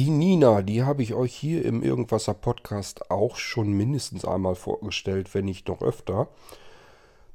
Die 0.00 0.08
Nina, 0.08 0.62
die 0.62 0.82
habe 0.82 1.02
ich 1.02 1.12
euch 1.12 1.34
hier 1.34 1.62
im 1.62 1.82
Irgendwasser 1.82 2.32
Podcast 2.32 3.10
auch 3.10 3.36
schon 3.36 3.70
mindestens 3.70 4.24
einmal 4.24 4.54
vorgestellt, 4.54 5.34
wenn 5.34 5.44
nicht 5.44 5.68
noch 5.68 5.82
öfter. 5.82 6.28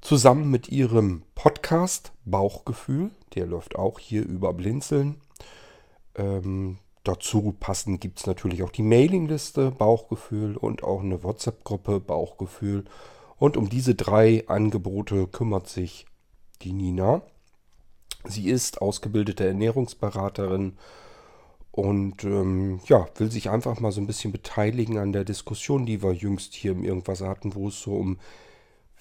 Zusammen 0.02 0.50
mit 0.50 0.70
ihrem 0.70 1.22
Podcast 1.36 2.12
Bauchgefühl, 2.26 3.12
der 3.36 3.46
läuft 3.46 3.76
auch 3.76 4.00
hier 4.00 4.26
über 4.26 4.52
Blinzeln. 4.52 5.22
Ähm, 6.16 6.80
dazu 7.04 7.56
passend 7.60 8.02
gibt 8.02 8.18
es 8.18 8.26
natürlich 8.26 8.64
auch 8.64 8.72
die 8.72 8.82
Mailingliste 8.82 9.70
Bauchgefühl 9.70 10.58
und 10.58 10.84
auch 10.84 11.02
eine 11.02 11.24
WhatsApp-Gruppe 11.24 12.00
Bauchgefühl. 12.00 12.86
Und 13.38 13.58
um 13.58 13.70
diese 13.70 13.94
drei 13.94 14.44
Angebote 14.48 15.28
kümmert 15.28 15.68
sich 15.68 16.08
die 16.64 16.74
Nina. 16.74 17.22
Sie 18.24 18.50
ist 18.50 18.82
ausgebildete 18.82 19.46
Ernährungsberaterin 19.46 20.80
und 21.76 22.24
ähm, 22.24 22.80
ja, 22.86 23.06
will 23.18 23.30
sich 23.30 23.50
einfach 23.50 23.82
mal 23.82 23.92
so 23.92 24.00
ein 24.00 24.08
bisschen 24.08 24.32
beteiligen 24.32 24.98
an 24.98 25.12
der 25.12 25.26
Diskussion, 25.26 25.86
die 25.86 26.02
wir 26.02 26.14
jüngst 26.14 26.54
hier 26.54 26.72
im 26.72 26.86
Irgendwas 26.86 27.20
hatten, 27.20 27.54
wo 27.54 27.68
es 27.68 27.82
so 27.82 27.98
um 27.98 28.18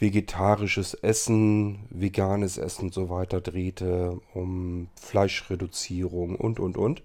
vegetarisches 0.00 0.94
Essen, 0.94 1.86
veganes 1.90 2.58
Essen 2.58 2.86
und 2.86 2.94
so 2.94 3.10
weiter 3.10 3.40
drehte, 3.40 4.20
um 4.34 4.88
Fleischreduzierung 4.96 6.34
und 6.34 6.58
und 6.58 6.76
und. 6.76 7.04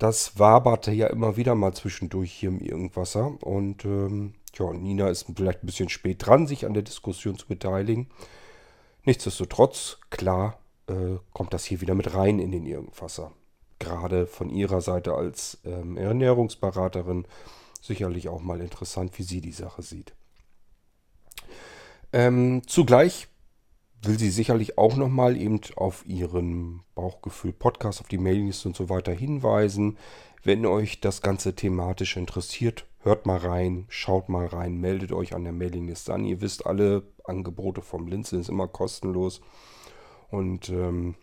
Das 0.00 0.40
waberte 0.40 0.90
ja 0.90 1.06
immer 1.06 1.36
wieder 1.36 1.54
mal 1.54 1.74
zwischendurch 1.74 2.32
hier 2.32 2.48
im 2.48 2.58
Irgendwasser 2.58 3.40
und 3.40 3.84
ähm, 3.84 4.34
ja, 4.54 4.72
Nina 4.72 5.10
ist 5.10 5.26
vielleicht 5.32 5.62
ein 5.62 5.66
bisschen 5.66 5.90
spät 5.90 6.26
dran, 6.26 6.48
sich 6.48 6.66
an 6.66 6.74
der 6.74 6.82
Diskussion 6.82 7.38
zu 7.38 7.46
beteiligen. 7.46 8.08
Nichtsdestotrotz, 9.04 9.98
klar, 10.10 10.58
äh, 10.88 11.18
kommt 11.32 11.54
das 11.54 11.64
hier 11.64 11.80
wieder 11.80 11.94
mit 11.94 12.16
rein 12.16 12.40
in 12.40 12.50
den 12.50 12.66
Irgendwasser 12.66 13.32
gerade 13.82 14.26
von 14.26 14.48
Ihrer 14.48 14.80
Seite 14.80 15.14
als 15.14 15.58
ähm, 15.64 15.96
Ernährungsberaterin 15.96 17.26
sicherlich 17.82 18.28
auch 18.28 18.40
mal 18.40 18.60
interessant, 18.60 19.18
wie 19.18 19.24
sie 19.24 19.40
die 19.40 19.52
Sache 19.52 19.82
sieht. 19.82 20.14
Ähm, 22.12 22.62
zugleich 22.66 23.28
will 24.02 24.18
sie 24.18 24.30
sicherlich 24.30 24.78
auch 24.78 24.96
nochmal 24.96 25.36
eben 25.36 25.60
auf 25.76 26.04
ihren 26.06 26.82
Bauchgefühl-Podcast, 26.94 28.00
auf 28.00 28.08
die 28.08 28.18
Mailingliste 28.18 28.68
und 28.68 28.76
so 28.76 28.88
weiter 28.88 29.12
hinweisen. 29.12 29.98
Wenn 30.42 30.66
euch 30.66 31.00
das 31.00 31.22
Ganze 31.22 31.54
thematisch 31.54 32.16
interessiert, 32.16 32.86
hört 33.00 33.26
mal 33.26 33.38
rein, 33.38 33.86
schaut 33.88 34.28
mal 34.28 34.46
rein, 34.46 34.76
meldet 34.80 35.12
euch 35.12 35.34
an 35.34 35.44
der 35.44 35.52
Mailingliste 35.52 36.12
an. 36.12 36.24
Ihr 36.24 36.40
wisst, 36.40 36.66
alle 36.66 37.04
Angebote 37.24 37.80
vom 37.80 38.08
Linz 38.08 38.30
sind 38.30 38.48
immer 38.48 38.66
kostenlos. 38.66 39.40
Und 40.30 40.68
ähm, 40.68 41.14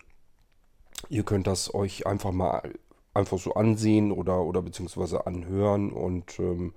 Ihr 1.08 1.24
könnt 1.24 1.48
das 1.48 1.74
euch 1.74 2.06
einfach 2.06 2.32
mal 2.32 2.74
einfach 3.14 3.40
so 3.40 3.54
ansehen 3.54 4.12
oder, 4.12 4.42
oder 4.42 4.62
beziehungsweise 4.62 5.26
anhören 5.26 5.92
und 5.92 6.40
ähm, 6.40 6.74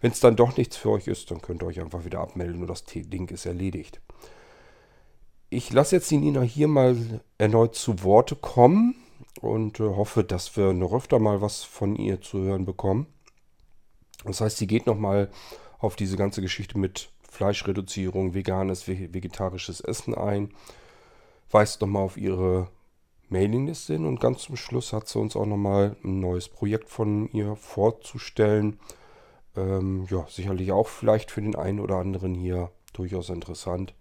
wenn 0.00 0.12
es 0.12 0.20
dann 0.20 0.36
doch 0.36 0.56
nichts 0.56 0.76
für 0.76 0.90
euch 0.90 1.06
ist, 1.06 1.30
dann 1.30 1.40
könnt 1.40 1.62
ihr 1.62 1.66
euch 1.66 1.80
einfach 1.80 2.04
wieder 2.04 2.20
abmelden 2.20 2.60
und 2.60 2.68
das 2.68 2.84
Ding 2.84 3.30
ist 3.30 3.46
erledigt. 3.46 4.00
Ich 5.48 5.72
lasse 5.72 5.96
jetzt 5.96 6.10
die 6.10 6.18
Nina 6.18 6.42
hier 6.42 6.68
mal 6.68 7.22
erneut 7.38 7.74
zu 7.74 8.02
Worte 8.02 8.36
kommen 8.36 8.96
und 9.40 9.80
äh, 9.80 9.84
hoffe, 9.84 10.24
dass 10.24 10.56
wir 10.56 10.72
noch 10.72 10.92
öfter 10.92 11.18
mal 11.18 11.40
was 11.40 11.64
von 11.64 11.96
ihr 11.96 12.20
zu 12.20 12.38
hören 12.40 12.64
bekommen. 12.64 13.06
Das 14.24 14.40
heißt, 14.40 14.58
sie 14.58 14.66
geht 14.66 14.86
nochmal 14.86 15.30
auf 15.78 15.96
diese 15.96 16.16
ganze 16.16 16.40
Geschichte 16.40 16.78
mit 16.78 17.10
Fleischreduzierung, 17.30 18.34
veganes, 18.34 18.86
vegetarisches 18.86 19.80
Essen 19.80 20.14
ein, 20.14 20.50
weist 21.50 21.80
nochmal 21.80 22.02
auf 22.02 22.16
ihre 22.16 22.68
Mailingliste 23.34 23.94
hin 23.94 24.06
und 24.06 24.20
ganz 24.20 24.42
zum 24.42 24.56
Schluss 24.56 24.92
hat 24.92 25.08
sie 25.08 25.18
uns 25.18 25.34
auch 25.34 25.44
nochmal 25.44 25.96
ein 26.04 26.20
neues 26.20 26.48
Projekt 26.48 26.88
von 26.88 27.28
ihr 27.32 27.56
vorzustellen. 27.56 28.78
Ähm, 29.56 30.06
ja, 30.08 30.24
sicherlich 30.28 30.70
auch 30.70 30.86
vielleicht 30.86 31.32
für 31.32 31.42
den 31.42 31.56
einen 31.56 31.80
oder 31.80 31.96
anderen 31.96 32.34
hier 32.34 32.70
durchaus 32.92 33.30
interessant. 33.30 33.92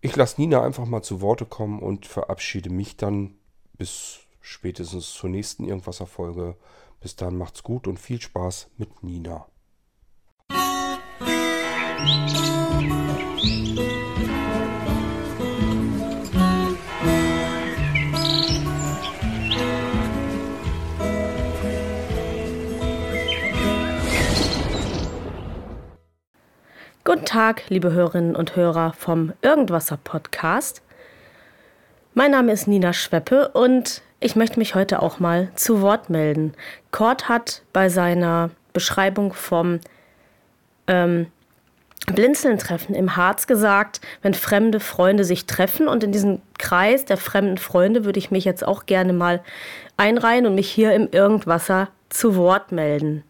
Ich 0.00 0.16
lasse 0.16 0.40
Nina 0.40 0.62
einfach 0.62 0.86
mal 0.86 1.02
zu 1.02 1.20
Worte 1.20 1.44
kommen 1.44 1.80
und 1.80 2.06
verabschiede 2.06 2.70
mich 2.70 2.96
dann 2.96 3.34
bis 3.76 4.20
spätestens 4.40 5.12
zur 5.12 5.28
nächsten 5.28 5.64
Irgendwas-Erfolge. 5.64 6.56
Bis 7.00 7.14
dann 7.14 7.36
macht's 7.36 7.62
gut 7.62 7.86
und 7.86 7.98
viel 7.98 8.20
Spaß 8.20 8.70
mit 8.78 9.02
Nina. 9.02 9.46
Guten 27.08 27.24
Tag, 27.24 27.62
liebe 27.70 27.90
Hörerinnen 27.90 28.36
und 28.36 28.54
Hörer 28.54 28.92
vom 28.92 29.32
Irgendwasser 29.40 29.96
Podcast. 29.96 30.82
Mein 32.12 32.32
Name 32.32 32.52
ist 32.52 32.68
Nina 32.68 32.92
Schweppe 32.92 33.48
und 33.48 34.02
ich 34.20 34.36
möchte 34.36 34.58
mich 34.58 34.74
heute 34.74 35.00
auch 35.00 35.18
mal 35.18 35.48
zu 35.54 35.80
Wort 35.80 36.10
melden. 36.10 36.52
Kort 36.90 37.30
hat 37.30 37.62
bei 37.72 37.88
seiner 37.88 38.50
Beschreibung 38.74 39.32
vom 39.32 39.80
ähm, 40.86 41.28
Blinzeln-Treffen 42.08 42.94
im 42.94 43.16
Harz 43.16 43.46
gesagt, 43.46 44.02
wenn 44.20 44.34
fremde 44.34 44.78
Freunde 44.78 45.24
sich 45.24 45.46
treffen 45.46 45.88
und 45.88 46.04
in 46.04 46.12
diesen 46.12 46.42
Kreis 46.58 47.06
der 47.06 47.16
fremden 47.16 47.56
Freunde 47.56 48.04
würde 48.04 48.18
ich 48.18 48.30
mich 48.30 48.44
jetzt 48.44 48.66
auch 48.66 48.84
gerne 48.84 49.14
mal 49.14 49.42
einreihen 49.96 50.44
und 50.44 50.54
mich 50.54 50.70
hier 50.70 50.92
im 50.92 51.08
Irgendwasser 51.10 51.88
zu 52.10 52.36
Wort 52.36 52.70
melden. 52.70 53.24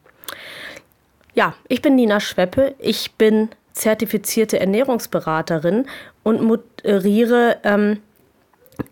Ja, 1.35 1.55
ich 1.69 1.81
bin 1.81 1.95
Nina 1.95 2.19
Schweppe. 2.19 2.75
Ich 2.81 3.13
bin 3.13 3.51
zertifizierte 3.79 4.61
Ernährungsberaterin 4.61 5.87
und 6.23 6.43
moderiere 6.43 7.59
ähm, 7.65 8.01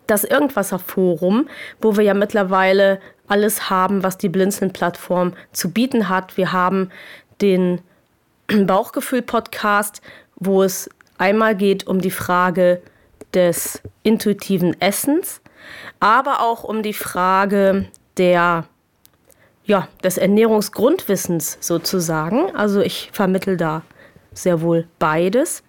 das 0.07 0.23
Irgendwasser 0.23 0.79
Forum, 0.79 1.47
wo 1.81 1.97
wir 1.97 2.03
ja 2.03 2.13
mittlerweile 2.13 2.99
alles 3.27 3.69
haben, 3.69 4.03
was 4.03 4.17
die 4.17 4.29
Blinzeln-Plattform 4.29 5.33
zu 5.51 5.71
bieten 5.71 6.09
hat. 6.09 6.37
Wir 6.37 6.53
haben 6.53 6.89
den 7.41 7.81
Bauchgefühl-Podcast, 8.47 10.01
wo 10.35 10.63
es 10.63 10.89
einmal 11.17 11.55
geht 11.55 11.87
um 11.87 11.99
die 11.99 12.11
Frage 12.11 12.81
des 13.33 13.81
intuitiven 14.03 14.79
Essens, 14.81 15.41
aber 15.99 16.41
auch 16.41 16.63
um 16.63 16.81
die 16.81 16.93
Frage 16.93 17.87
der 18.17 18.65
ja, 19.65 19.89
des 20.01 20.17
Ernährungsgrundwissens 20.17 21.57
sozusagen. 21.59 22.55
Also 22.55 22.79
ich 22.79 23.09
vermittel 23.11 23.57
da 23.57 23.81
sehr 24.37 24.61
wohl 24.61 24.87
beides. 24.99 25.63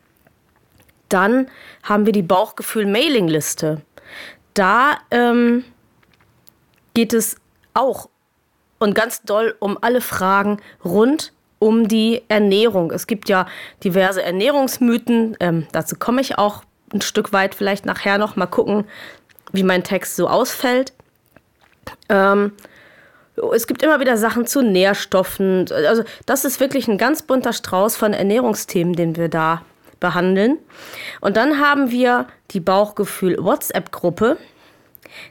Dann 1.08 1.48
haben 1.82 2.06
wir 2.06 2.12
die 2.12 2.22
Bauchgefühl-Mailing-Liste. 2.22 3.80
Da 4.54 4.98
ähm, 5.10 5.64
geht 6.94 7.12
es 7.12 7.36
auch 7.74 8.08
und 8.78 8.94
ganz 8.94 9.22
doll 9.22 9.56
um 9.58 9.78
alle 9.80 10.00
Fragen 10.00 10.60
rund 10.84 11.32
um 11.58 11.88
die 11.88 12.22
Ernährung. 12.28 12.92
Es 12.92 13.06
gibt 13.06 13.28
ja 13.28 13.46
diverse 13.82 14.22
Ernährungsmythen. 14.22 15.36
Ähm, 15.40 15.66
dazu 15.72 15.96
komme 15.96 16.20
ich 16.20 16.38
auch 16.38 16.62
ein 16.92 17.00
Stück 17.00 17.32
weit 17.32 17.54
vielleicht 17.54 17.86
nachher 17.86 18.18
noch 18.18 18.36
mal 18.36 18.46
gucken, 18.46 18.84
wie 19.52 19.64
mein 19.64 19.82
Text 19.82 20.16
so 20.16 20.28
ausfällt. 20.28 20.92
Ähm, 22.08 22.52
es 23.52 23.66
gibt 23.66 23.82
immer 23.82 24.00
wieder 24.00 24.16
Sachen 24.16 24.46
zu 24.46 24.62
Nährstoffen. 24.62 25.66
Also 25.70 26.04
das 26.26 26.44
ist 26.44 26.60
wirklich 26.60 26.88
ein 26.88 26.98
ganz 26.98 27.22
bunter 27.22 27.52
Strauß 27.52 27.96
von 27.96 28.12
Ernährungsthemen, 28.12 28.94
den 28.94 29.16
wir 29.16 29.28
da 29.28 29.62
behandeln. 30.00 30.58
Und 31.20 31.36
dann 31.36 31.60
haben 31.60 31.90
wir 31.90 32.26
die 32.50 32.60
Bauchgefühl 32.60 33.36
WhatsApp-Gruppe. 33.42 34.36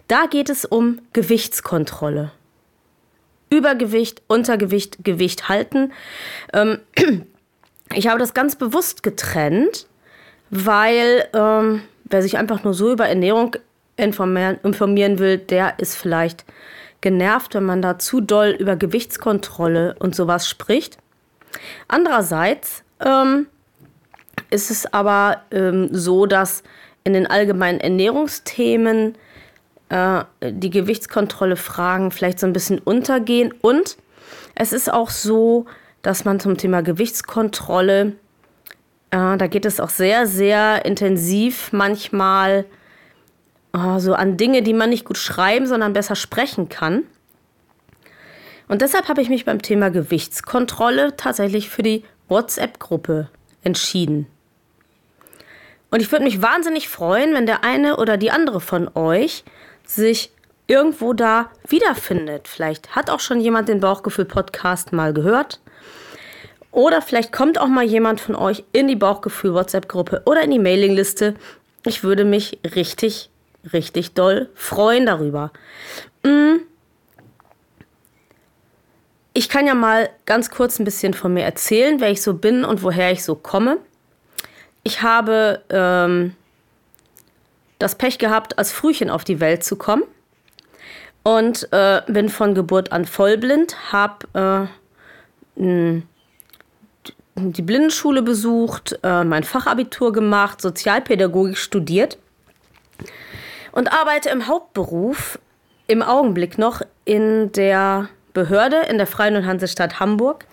Da 0.08 0.26
geht 0.26 0.50
es 0.50 0.66
um 0.66 1.00
Gewichtskontrolle. 1.14 2.32
Übergewicht, 3.50 4.22
Untergewicht, 4.28 5.04
Gewicht 5.04 5.48
halten. 5.48 5.94
Ähm, 6.54 6.80
ich 7.94 8.08
habe 8.08 8.20
das 8.20 8.34
ganz 8.34 8.56
bewusst 8.56 9.04
getrennt, 9.04 9.88
weil 10.50 11.28
ähm, 11.34 11.82
wer 12.06 12.22
sich 12.22 12.38
einfach 12.38 12.64
nur 12.64 12.74
so 12.74 12.92
über 12.92 13.08
Ernährung 13.08 13.56
informieren, 13.96 14.60
informieren 14.64 15.20
will, 15.20 15.38
der 15.38 15.80
ist 15.80 15.96
vielleicht 15.96 16.46
genervt, 17.02 17.56
wenn 17.56 17.66
man 17.66 17.82
da 17.82 18.00
zu 18.00 18.22
doll 18.22 18.50
über 18.50 18.76
Gewichtskontrolle 18.76 19.96
und 20.00 20.16
sowas 20.16 20.48
spricht. 20.48 20.98
Andererseits 21.88 22.84
ähm, 23.00 23.48
ist 24.50 24.72
es 24.72 24.92
aber 24.92 25.42
ähm, 25.52 25.90
so, 25.92 26.26
dass 26.26 26.64
in 27.04 27.14
den 27.14 27.28
allgemeinen 27.28 27.80
Ernährungsthemen 27.80 29.16
äh, 29.90 30.24
die 30.42 30.70
Gewichtskontrolle 30.70 31.56
Fragen 31.56 32.12
vielleicht 32.12 32.40
so 32.40 32.48
ein 32.48 32.54
bisschen 32.54 32.80
untergehen. 32.80 33.54
Und 33.62 33.98
es 34.56 34.74
ist 34.74 34.92
auch 34.92 35.10
so, 35.10 35.66
dass 36.02 36.26
man 36.26 36.40
zum 36.40 36.58
Thema 36.58 36.82
Gewichtskontrolle, 36.82 38.14
äh, 39.12 39.38
da 39.38 39.48
geht 39.48 39.66
es 39.66 39.80
auch 39.80 39.90
sehr, 39.90 40.28
sehr 40.28 40.86
intensiv 40.86 41.72
manchmal 41.72 42.66
oh, 43.78 44.00
so 44.00 44.14
an 44.14 44.38
Dinge, 44.38 44.62
die 44.62 44.74
man 44.74 44.90
nicht 44.90 45.06
gut 45.06 45.18
schreiben, 45.18 45.68
sondern 45.68 45.94
besser 45.94 46.16
sprechen 46.16 46.70
kann. 46.70 47.04
Und 48.68 48.82
deshalb 48.82 49.08
habe 49.08 49.22
ich 49.22 49.30
mich 49.30 49.46
beim 49.46 49.62
Thema 49.62 49.90
Gewichtskontrolle 49.90 51.16
tatsächlich 51.16 51.70
für 51.70 51.84
die 51.84 52.04
WhatsApp-Gruppe 52.28 53.30
entschieden. 53.64 54.28
Und 55.90 56.02
ich 56.02 56.12
würde 56.12 56.26
mich 56.26 56.42
wahnsinnig 56.42 56.90
freuen, 56.90 57.34
wenn 57.34 57.46
der 57.46 57.64
eine 57.64 57.98
oder 57.98 58.18
die 58.18 58.32
andere 58.32 58.60
von 58.60 58.90
euch 58.94 59.46
sich 59.86 60.32
irgendwo 60.68 61.14
da 61.14 61.50
wiederfindet. 61.68 62.48
Vielleicht 62.50 62.96
hat 62.96 63.10
auch 63.10 63.22
schon 63.22 63.40
jemand 63.40 63.70
den 63.70 63.80
Bauchgefühl-Podcast 63.80 64.92
mal 64.92 65.14
gehört. 65.14 65.62
Oder 66.72 67.02
vielleicht 67.02 67.32
kommt 67.32 67.58
auch 67.58 67.68
mal 67.68 67.86
jemand 67.86 68.20
von 68.20 68.36
euch 68.36 68.66
in 68.74 68.88
die 68.88 68.98
Bauchgefühl-WhatsApp-Gruppe 68.98 70.24
oder 70.26 70.42
in 70.42 70.52
die 70.52 70.60
Mailingliste. 70.60 71.36
Ich 71.86 72.04
würde 72.04 72.26
mich 72.26 72.60
richtig, 72.76 73.30
richtig 73.74 74.14
doll 74.14 74.50
freuen 74.56 75.06
darüber. 75.06 75.52
Mm. 76.24 76.58
Ich 79.34 79.50
kann 79.50 79.68
ja 79.68 79.76
mal 79.76 80.10
ganz 80.26 80.50
kurz 80.50 80.80
ein 80.80 80.84
bisschen 80.84 81.14
von 81.14 81.34
mir 81.34 81.44
erzählen, 81.44 82.00
wer 82.00 82.10
ich 82.10 82.24
so 82.24 82.34
bin 82.34 82.66
und 82.66 82.82
woher 82.82 83.12
ich 83.12 83.24
so 83.24 83.36
komme. 83.36 83.78
Ich 84.82 85.04
habe 85.04 85.62
ähm, 85.70 86.36
das 87.78 87.96
Pech 87.96 88.18
gehabt, 88.18 88.58
als 88.58 88.72
Frühchen 88.72 89.12
auf 89.12 89.24
die 89.24 89.40
Welt 89.40 89.64
zu 89.64 89.76
kommen 89.76 90.04
und 91.24 91.72
äh, 91.72 92.02
bin 92.08 92.30
von 92.30 92.56
Geburt 92.56 92.92
an 92.92 93.06
vollblind, 93.06 93.92
habe 93.92 94.70
äh, 95.58 96.02
die 97.36 97.62
Blindenschule 97.62 98.24
besucht, 98.24 98.98
äh, 99.04 99.24
mein 99.24 99.44
Fachabitur 99.44 100.14
gemacht, 100.14 100.62
Sozialpädagogik 100.62 101.58
studiert 101.58 102.18
und 103.78 103.94
arbeite 103.94 104.32
im 104.32 104.48
Hauptberuf 104.48 105.38
im 105.86 106.02
Augenblick 106.02 106.58
noch 106.58 106.82
in 107.06 107.52
der 107.52 108.10
Behörde 108.34 108.78
in 108.90 108.98
der 108.98 109.06
Freien 109.06 109.36
und 109.36 109.46
Hansestadt 109.46 110.00
Hamburg 110.00 110.46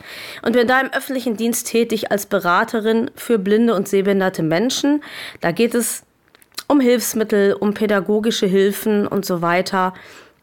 und 0.43 0.53
bin 0.53 0.69
da 0.69 0.79
im 0.79 0.93
öffentlichen 0.93 1.35
Dienst 1.35 1.67
tätig 1.67 2.11
als 2.11 2.27
Beraterin 2.27 3.11
für 3.17 3.39
blinde 3.39 3.75
und 3.75 3.89
sehbehinderte 3.89 4.43
Menschen. 4.43 5.03
Da 5.41 5.53
geht 5.53 5.75
es 5.75 6.03
um 6.69 6.81
Hilfsmittel, 6.81 7.55
um 7.55 7.73
pädagogische 7.73 8.45
Hilfen 8.45 9.07
und 9.07 9.25
so 9.25 9.41
weiter, 9.41 9.95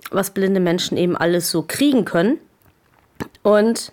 was 0.10 0.32
blinde 0.32 0.60
Menschen 0.60 0.98
eben 0.98 1.16
alles 1.16 1.52
so 1.52 1.62
kriegen 1.62 2.04
können. 2.04 2.40
Und 3.44 3.92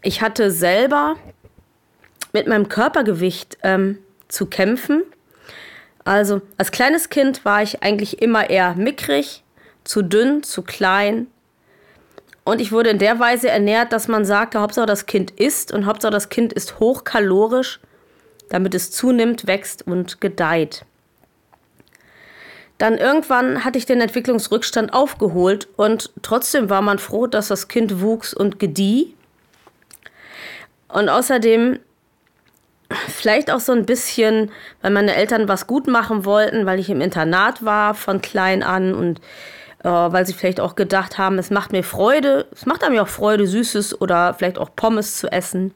ich 0.00 0.22
hatte 0.22 0.50
selber 0.50 1.16
mit 2.32 2.46
meinem 2.46 2.70
Körpergewicht 2.70 3.58
ähm, 3.62 3.98
zu 4.28 4.46
kämpfen. 4.46 5.02
Also 6.04 6.40
als 6.56 6.72
kleines 6.72 7.08
Kind 7.08 7.44
war 7.44 7.62
ich 7.62 7.82
eigentlich 7.82 8.22
immer 8.22 8.50
eher 8.50 8.74
mickrig, 8.74 9.44
zu 9.84 10.02
dünn, 10.02 10.42
zu 10.42 10.62
klein, 10.62 11.26
und 12.44 12.60
ich 12.60 12.72
wurde 12.72 12.90
in 12.90 12.98
der 12.98 13.18
Weise 13.20 13.48
ernährt, 13.48 13.92
dass 13.92 14.08
man 14.08 14.24
sagte, 14.24 14.60
Hauptsache 14.60 14.86
das 14.86 15.06
Kind 15.06 15.30
isst 15.30 15.72
und 15.72 15.86
Hauptsache 15.86 16.12
das 16.12 16.30
Kind 16.30 16.52
ist 16.52 16.80
hochkalorisch, 16.80 17.80
damit 18.48 18.74
es 18.74 18.90
zunimmt, 18.90 19.46
wächst 19.46 19.86
und 19.86 20.20
gedeiht. 20.20 20.84
Dann 22.78 22.96
irgendwann 22.96 23.64
hatte 23.64 23.78
ich 23.78 23.84
den 23.84 24.00
Entwicklungsrückstand 24.00 24.92
aufgeholt 24.94 25.68
und 25.76 26.10
trotzdem 26.22 26.70
war 26.70 26.80
man 26.80 26.98
froh, 26.98 27.26
dass 27.26 27.48
das 27.48 27.68
Kind 27.68 28.00
wuchs 28.00 28.32
und 28.32 28.58
gedieh. 28.58 29.14
Und 30.88 31.10
außerdem 31.10 31.78
vielleicht 33.08 33.50
auch 33.50 33.60
so 33.60 33.72
ein 33.72 33.86
bisschen, 33.86 34.50
weil 34.82 34.90
meine 34.90 35.14
Eltern 35.14 35.48
was 35.48 35.66
gut 35.66 35.86
machen 35.86 36.24
wollten, 36.24 36.66
weil 36.66 36.78
ich 36.78 36.90
im 36.90 37.00
Internat 37.00 37.64
war 37.64 37.94
von 37.94 38.20
klein 38.20 38.62
an 38.62 38.94
und 38.94 39.20
äh, 39.82 39.88
weil 39.88 40.26
sie 40.26 40.32
vielleicht 40.32 40.60
auch 40.60 40.74
gedacht 40.74 41.18
haben, 41.18 41.38
es 41.38 41.50
macht 41.50 41.72
mir 41.72 41.82
Freude, 41.82 42.46
es 42.52 42.66
macht 42.66 42.82
ja 42.82 43.02
auch 43.02 43.08
Freude, 43.08 43.46
Süßes 43.46 44.00
oder 44.00 44.34
vielleicht 44.34 44.58
auch 44.58 44.70
Pommes 44.74 45.16
zu 45.18 45.30
essen. 45.30 45.72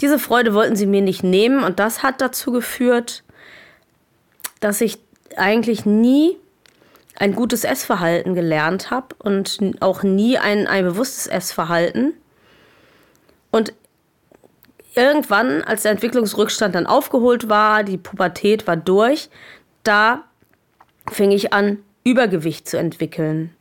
Diese 0.00 0.18
Freude 0.18 0.52
wollten 0.52 0.76
sie 0.76 0.86
mir 0.86 1.02
nicht 1.02 1.22
nehmen 1.22 1.64
und 1.64 1.78
das 1.78 2.02
hat 2.02 2.20
dazu 2.20 2.52
geführt, 2.52 3.22
dass 4.60 4.80
ich 4.80 4.98
eigentlich 5.36 5.86
nie 5.86 6.36
ein 7.16 7.34
gutes 7.34 7.64
Essverhalten 7.64 8.34
gelernt 8.34 8.90
habe 8.90 9.14
und 9.18 9.58
auch 9.80 10.02
nie 10.02 10.38
ein, 10.38 10.66
ein 10.66 10.84
bewusstes 10.84 11.26
Essverhalten. 11.26 12.14
Und 13.50 13.72
irgendwann, 14.94 15.62
als 15.62 15.82
der 15.82 15.92
Entwicklungsrückstand 15.92 16.74
dann 16.74 16.86
aufgeholt 16.86 17.48
war, 17.48 17.84
die 17.84 17.98
Pubertät 17.98 18.66
war 18.66 18.76
durch, 18.76 19.30
da 19.82 20.24
fing 21.10 21.30
ich 21.30 21.52
an, 21.52 21.78
Übergewicht 22.04 22.68
zu 22.68 22.78
entwickeln. 22.78 23.54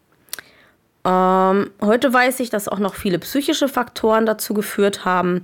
Ähm, 1.06 1.72
heute 1.82 2.14
weiß 2.14 2.40
ich, 2.40 2.50
dass 2.50 2.68
auch 2.68 2.80
noch 2.80 2.96
viele 2.96 3.20
psychische 3.20 3.68
Faktoren 3.68 4.26
dazu 4.26 4.54
geführt 4.54 5.06
haben. 5.06 5.44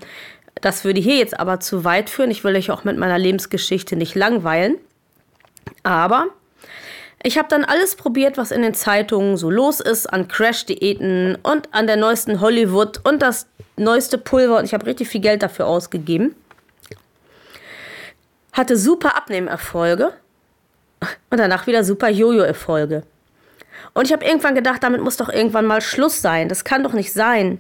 Das 0.62 0.84
würde 0.84 1.02
hier 1.02 1.18
jetzt 1.18 1.40
aber 1.40 1.60
zu 1.60 1.84
weit 1.84 2.10
führen. 2.10 2.32
Ich 2.32 2.44
will 2.44 2.56
euch 2.56 2.72
auch 2.72 2.84
mit 2.84 2.98
meiner 2.98 3.20
Lebensgeschichte 3.20 3.96
nicht 3.96 4.16
langweilen. 4.16 4.78
Aber 5.84 6.28
ich 7.24 7.38
habe 7.38 7.48
dann 7.50 7.64
alles 7.64 7.96
probiert, 7.96 8.38
was 8.38 8.52
in 8.52 8.62
den 8.62 8.74
Zeitungen 8.74 9.38
so 9.38 9.50
los 9.50 9.80
ist, 9.80 10.06
an 10.06 10.28
Crash-Diäten 10.28 11.38
und 11.42 11.74
an 11.74 11.88
der 11.88 11.98
neuesten 11.98 12.40
Hollywood 12.40 13.00
und 13.04 13.22
das 13.22 13.48
neueste 13.78 14.18
Pulver. 14.18 14.60
Und 14.60 14.66
ich 14.66 14.74
habe 14.74 14.86
richtig 14.86 15.08
viel 15.08 15.22
Geld 15.22 15.42
dafür 15.42 15.68
ausgegeben. 15.68 16.36
Hatte 18.54 18.78
super 18.78 19.18
Abnehmerfolge 19.18 20.14
und 21.30 21.40
danach 21.40 21.68
wieder 21.68 21.84
super 21.84 22.10
Jojo-Erfolge. 22.10 23.04
Und 23.94 24.06
ich 24.06 24.14
habe 24.14 24.26
irgendwann 24.26 24.56
gedacht, 24.56 24.84
damit 24.84 25.02
muss 25.02 25.18
doch 25.18 25.30
irgendwann 25.30 25.66
mal 25.66 25.82
Schluss 25.82 26.22
sein. 26.22 26.50
Das 26.50 26.64
kann 26.64 26.84
doch 26.84 26.94
nicht 26.94 27.14
sein, 27.14 27.60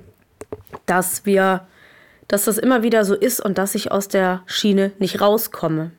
dass 0.86 1.25
wir, 1.25 1.66
dass 2.28 2.46
das 2.46 2.58
immer 2.58 2.84
wieder 2.84 3.06
so 3.06 3.16
ist 3.16 3.40
und 3.40 3.58
dass 3.58 3.75
ich 3.75 3.92
aus 3.92 4.08
der 4.08 4.44
Schiene 4.46 4.92
nicht 5.00 5.22
rauskomme. 5.22 5.92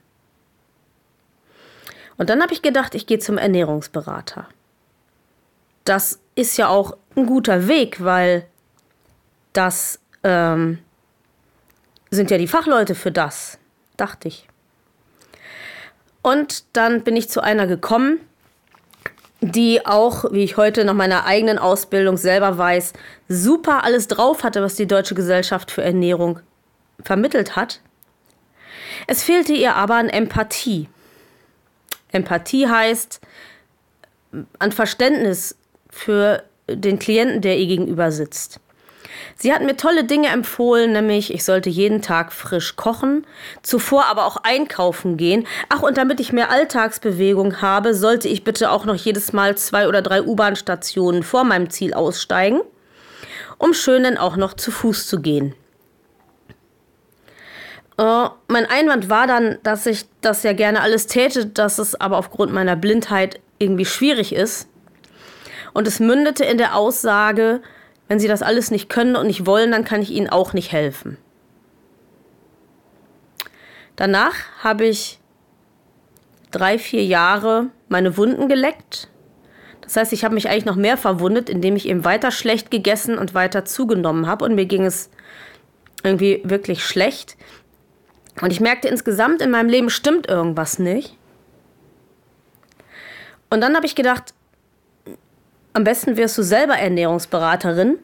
Und 2.18 2.30
dann 2.30 2.42
habe 2.42 2.52
ich 2.52 2.62
gedacht, 2.62 2.94
ich 2.94 3.06
gehe 3.06 3.18
zum 3.18 3.38
Ernährungsberater. 3.38 4.48
Das 5.84 6.20
ist 6.34 6.56
ja 6.56 6.68
auch 6.68 6.96
ein 7.14 7.26
guter 7.26 7.68
Weg, 7.68 8.02
weil 8.02 8.46
das 9.52 10.00
ähm, 10.24 10.78
sind 12.10 12.30
ja 12.30 12.38
die 12.38 12.48
Fachleute 12.48 12.94
für 12.94 13.12
das, 13.12 13.58
dachte 13.96 14.28
ich. 14.28 14.48
Und 16.22 16.64
dann 16.72 17.04
bin 17.04 17.14
ich 17.16 17.28
zu 17.28 17.40
einer 17.40 17.66
gekommen, 17.66 18.20
die 19.40 19.84
auch, 19.86 20.24
wie 20.32 20.42
ich 20.42 20.56
heute 20.56 20.84
nach 20.84 20.94
meiner 20.94 21.24
eigenen 21.24 21.58
Ausbildung 21.58 22.16
selber 22.16 22.58
weiß, 22.58 22.94
super 23.28 23.84
alles 23.84 24.08
drauf 24.08 24.42
hatte, 24.42 24.62
was 24.62 24.74
die 24.74 24.86
Deutsche 24.88 25.14
Gesellschaft 25.14 25.70
für 25.70 25.82
Ernährung 25.82 26.40
vermittelt 27.02 27.54
hat. 27.54 27.80
Es 29.06 29.22
fehlte 29.22 29.52
ihr 29.52 29.76
aber 29.76 29.96
an 29.96 30.08
Empathie. 30.08 30.88
Empathie 32.12 32.68
heißt 32.68 33.20
an 34.58 34.72
Verständnis 34.72 35.56
für 35.88 36.42
den 36.68 36.98
Klienten, 36.98 37.40
der 37.40 37.58
ihr 37.58 37.66
gegenüber 37.66 38.10
sitzt. 38.10 38.60
Sie 39.36 39.52
hat 39.52 39.62
mir 39.62 39.76
tolle 39.76 40.04
Dinge 40.04 40.28
empfohlen, 40.28 40.92
nämlich 40.92 41.32
ich 41.32 41.44
sollte 41.44 41.70
jeden 41.70 42.02
Tag 42.02 42.32
frisch 42.32 42.76
kochen, 42.76 43.26
zuvor 43.62 44.06
aber 44.06 44.26
auch 44.26 44.38
einkaufen 44.42 45.16
gehen. 45.16 45.46
Ach, 45.68 45.82
und 45.82 45.96
damit 45.96 46.20
ich 46.20 46.32
mehr 46.32 46.50
Alltagsbewegung 46.50 47.60
habe, 47.62 47.94
sollte 47.94 48.28
ich 48.28 48.44
bitte 48.44 48.70
auch 48.70 48.84
noch 48.84 48.96
jedes 48.96 49.32
Mal 49.32 49.56
zwei 49.56 49.88
oder 49.88 50.02
drei 50.02 50.22
U-Bahn-Stationen 50.22 51.22
vor 51.22 51.44
meinem 51.44 51.70
Ziel 51.70 51.94
aussteigen, 51.94 52.60
um 53.58 53.74
schön 53.74 54.04
dann 54.04 54.18
auch 54.18 54.36
noch 54.36 54.54
zu 54.54 54.70
Fuß 54.70 55.06
zu 55.06 55.20
gehen. 55.20 55.54
Uh, 57.98 58.28
mein 58.48 58.66
Einwand 58.66 59.08
war 59.08 59.26
dann, 59.26 59.58
dass 59.62 59.86
ich 59.86 60.04
das 60.20 60.42
ja 60.42 60.52
gerne 60.52 60.82
alles 60.82 61.06
täte, 61.06 61.46
dass 61.46 61.78
es 61.78 61.98
aber 61.98 62.18
aufgrund 62.18 62.52
meiner 62.52 62.76
Blindheit 62.76 63.40
irgendwie 63.58 63.86
schwierig 63.86 64.34
ist. 64.34 64.68
Und 65.72 65.86
es 65.86 65.98
mündete 65.98 66.44
in 66.44 66.58
der 66.58 66.76
Aussage, 66.76 67.62
wenn 68.08 68.20
sie 68.20 68.28
das 68.28 68.42
alles 68.42 68.70
nicht 68.70 68.88
können 68.88 69.16
und 69.16 69.26
nicht 69.26 69.46
wollen, 69.46 69.70
dann 69.70 69.84
kann 69.84 70.02
ich 70.02 70.10
ihnen 70.10 70.28
auch 70.28 70.52
nicht 70.52 70.72
helfen. 70.72 71.16
Danach 73.96 74.34
habe 74.62 74.84
ich 74.84 75.18
drei, 76.50 76.78
vier 76.78 77.04
Jahre 77.04 77.68
meine 77.88 78.16
Wunden 78.16 78.48
geleckt. 78.48 79.08
Das 79.80 79.96
heißt, 79.96 80.12
ich 80.12 80.24
habe 80.24 80.34
mich 80.34 80.48
eigentlich 80.48 80.64
noch 80.64 80.76
mehr 80.76 80.96
verwundet, 80.96 81.48
indem 81.48 81.76
ich 81.76 81.88
eben 81.88 82.04
weiter 82.04 82.30
schlecht 82.30 82.70
gegessen 82.70 83.16
und 83.16 83.34
weiter 83.34 83.64
zugenommen 83.64 84.26
habe. 84.26 84.44
Und 84.44 84.54
mir 84.54 84.66
ging 84.66 84.84
es 84.84 85.10
irgendwie 86.02 86.42
wirklich 86.44 86.84
schlecht. 86.84 87.36
Und 88.40 88.52
ich 88.52 88.60
merkte 88.60 88.88
insgesamt 88.88 89.40
in 89.40 89.50
meinem 89.50 89.68
Leben 89.68 89.90
stimmt 89.90 90.28
irgendwas 90.28 90.78
nicht. 90.78 91.16
Und 93.50 93.60
dann 93.60 93.74
habe 93.74 93.86
ich 93.86 93.94
gedacht, 93.94 94.34
am 95.72 95.84
besten 95.84 96.16
wirst 96.16 96.36
du 96.36 96.42
selber 96.42 96.74
Ernährungsberaterin. 96.74 97.98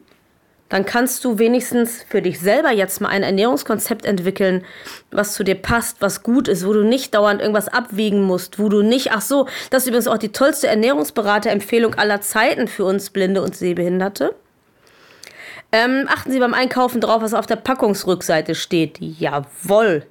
Dann 0.69 0.85
kannst 0.85 1.23
du 1.23 1.37
wenigstens 1.37 2.03
für 2.09 2.21
dich 2.21 2.39
selber 2.39 2.71
jetzt 2.71 2.99
mal 2.99 3.09
ein 3.09 3.21
Ernährungskonzept 3.21 4.05
entwickeln, 4.05 4.65
was 5.11 5.33
zu 5.33 5.43
dir 5.43 5.55
passt, 5.55 5.97
was 5.99 6.23
gut 6.23 6.47
ist, 6.47 6.65
wo 6.65 6.73
du 6.73 6.83
nicht 6.83 7.13
dauernd 7.13 7.41
irgendwas 7.41 7.67
abwiegen 7.67 8.23
musst, 8.23 8.57
wo 8.57 8.69
du 8.69 8.81
nicht, 8.81 9.11
ach 9.11 9.21
so, 9.21 9.47
das 9.69 9.83
ist 9.83 9.89
übrigens 9.89 10.07
auch 10.07 10.17
die 10.17 10.31
tollste 10.31 10.67
Ernährungsberaterempfehlung 10.67 11.93
aller 11.95 12.21
Zeiten 12.21 12.67
für 12.67 12.85
uns 12.85 13.11
Blinde 13.11 13.43
und 13.43 13.55
Sehbehinderte. 13.55 14.33
Ähm, 15.71 16.07
achten 16.07 16.31
Sie 16.31 16.39
beim 16.39 16.53
Einkaufen 16.53 17.01
drauf, 17.01 17.21
was 17.21 17.33
auf 17.33 17.45
der 17.45 17.55
Packungsrückseite 17.57 18.55
steht. 18.55 18.99
Jawoll. 18.99 20.07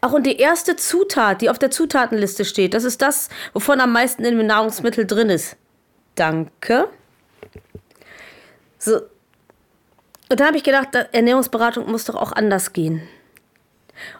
Ach, 0.00 0.12
und 0.12 0.24
die 0.24 0.36
erste 0.36 0.76
Zutat, 0.76 1.40
die 1.40 1.50
auf 1.50 1.58
der 1.58 1.70
Zutatenliste 1.70 2.44
steht, 2.44 2.74
das 2.74 2.84
ist 2.84 3.02
das, 3.02 3.28
wovon 3.52 3.80
am 3.80 3.92
meisten 3.92 4.24
in 4.24 4.38
dem 4.38 4.46
Nahrungsmittel 4.46 5.06
drin 5.06 5.30
ist. 5.30 5.56
Danke. 6.14 6.88
So. 8.78 9.00
Und 10.30 10.40
da 10.40 10.46
habe 10.46 10.56
ich 10.56 10.64
gedacht, 10.64 10.88
Ernährungsberatung 11.12 11.90
muss 11.90 12.04
doch 12.04 12.14
auch 12.14 12.32
anders 12.32 12.72
gehen. 12.72 13.02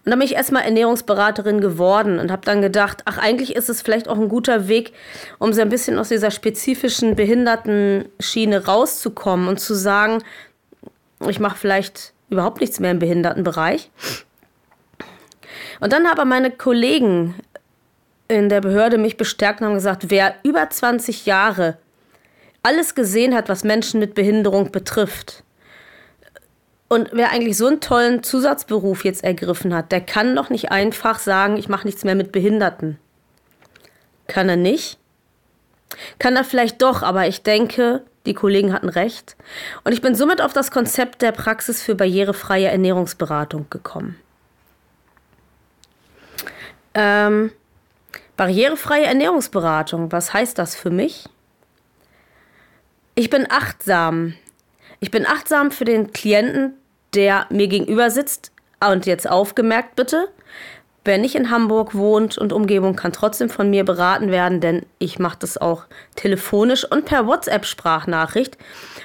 Und 0.04 0.10
dann 0.10 0.18
bin 0.18 0.26
ich 0.26 0.34
erstmal 0.34 0.64
Ernährungsberaterin 0.64 1.60
geworden 1.60 2.18
und 2.18 2.32
habe 2.32 2.44
dann 2.44 2.62
gedacht, 2.62 3.02
ach, 3.04 3.18
eigentlich 3.18 3.54
ist 3.54 3.68
es 3.68 3.82
vielleicht 3.82 4.08
auch 4.08 4.18
ein 4.18 4.28
guter 4.28 4.68
Weg, 4.68 4.92
um 5.38 5.52
so 5.52 5.60
ein 5.60 5.68
bisschen 5.68 5.98
aus 5.98 6.08
dieser 6.08 6.30
spezifischen 6.30 7.14
Behindertenschiene 7.14 8.66
rauszukommen 8.66 9.48
und 9.48 9.60
zu 9.60 9.74
sagen, 9.74 10.22
ich 11.28 11.40
mache 11.40 11.58
vielleicht 11.58 12.12
überhaupt 12.30 12.60
nichts 12.60 12.80
mehr 12.80 12.90
im 12.90 12.98
Behindertenbereich. 12.98 13.90
Und 15.80 15.92
dann 15.92 16.06
haben 16.06 16.28
meine 16.28 16.50
Kollegen 16.50 17.35
in 18.28 18.49
der 18.49 18.61
Behörde 18.61 18.99
mich 18.99 19.16
bestärkt 19.16 19.61
und 19.61 19.68
haben 19.68 19.75
gesagt, 19.75 20.11
wer 20.11 20.35
über 20.42 20.68
20 20.68 21.26
Jahre 21.26 21.78
alles 22.62 22.94
gesehen 22.94 23.35
hat, 23.35 23.49
was 23.49 23.64
Menschen 23.64 24.00
mit 24.00 24.14
Behinderung 24.14 24.73
betrifft, 24.73 25.44
und 26.88 27.11
wer 27.12 27.30
eigentlich 27.30 27.56
so 27.56 27.66
einen 27.66 27.80
tollen 27.80 28.23
Zusatzberuf 28.23 29.04
jetzt 29.04 29.23
ergriffen 29.23 29.75
hat, 29.75 29.92
der 29.92 30.00
kann 30.00 30.35
doch 30.35 30.49
nicht 30.49 30.73
einfach 30.73 31.18
sagen, 31.18 31.58
ich 31.58 31.68
mache 31.68 31.87
nichts 31.87 32.02
mehr 32.02 32.14
mit 32.14 32.32
Behinderten. 32.32 32.99
Kann 34.26 34.49
er 34.49 34.56
nicht? 34.56 34.99
Kann 36.18 36.37
er 36.37 36.44
vielleicht 36.44 36.80
doch, 36.80 37.02
aber 37.02 37.28
ich 37.28 37.42
denke, 37.42 38.02
die 38.25 38.35
Kollegen 38.35 38.73
hatten 38.73 38.88
recht. 38.88 39.37
Und 39.85 39.92
ich 39.92 40.00
bin 40.00 40.14
somit 40.14 40.40
auf 40.40 40.54
das 40.54 40.70
Konzept 40.70 41.20
der 41.20 41.32
Praxis 41.32 41.82
für 41.82 41.94
barrierefreie 41.94 42.68
Ernährungsberatung 42.68 43.66
gekommen. 43.68 44.16
Ähm, 47.00 47.52
barrierefreie 48.36 49.04
Ernährungsberatung, 49.04 50.10
was 50.10 50.34
heißt 50.34 50.58
das 50.58 50.74
für 50.74 50.90
mich? 50.90 51.28
Ich 53.14 53.30
bin 53.30 53.46
achtsam. 53.48 54.34
Ich 54.98 55.12
bin 55.12 55.24
achtsam 55.24 55.70
für 55.70 55.84
den 55.84 56.12
Klienten, 56.12 56.74
der 57.14 57.46
mir 57.50 57.68
gegenüber 57.68 58.10
sitzt. 58.10 58.50
Und 58.84 59.06
jetzt 59.06 59.30
aufgemerkt 59.30 59.94
bitte, 59.94 60.28
wer 61.04 61.18
nicht 61.18 61.36
in 61.36 61.50
Hamburg 61.50 61.94
wohnt 61.94 62.36
und 62.36 62.52
Umgebung, 62.52 62.96
kann 62.96 63.12
trotzdem 63.12 63.48
von 63.48 63.70
mir 63.70 63.84
beraten 63.84 64.32
werden, 64.32 64.60
denn 64.60 64.84
ich 64.98 65.20
mache 65.20 65.38
das 65.38 65.56
auch 65.56 65.84
telefonisch 66.16 66.84
und 66.84 67.04
per 67.04 67.28
WhatsApp-Sprachnachricht. 67.28 68.58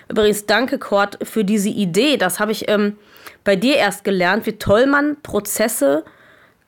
Übrigens, 0.10 0.48
danke, 0.48 0.80
Cord, 0.80 1.20
für 1.22 1.44
diese 1.44 1.70
Idee. 1.70 2.18
Das 2.18 2.40
habe 2.40 2.52
ich 2.52 2.70
ähm, 2.70 2.98
bei 3.44 3.56
dir 3.56 3.76
erst 3.76 4.04
gelernt, 4.04 4.48
wie 4.48 4.58
toll 4.58 4.88
man 4.88 5.22
Prozesse 5.22 6.04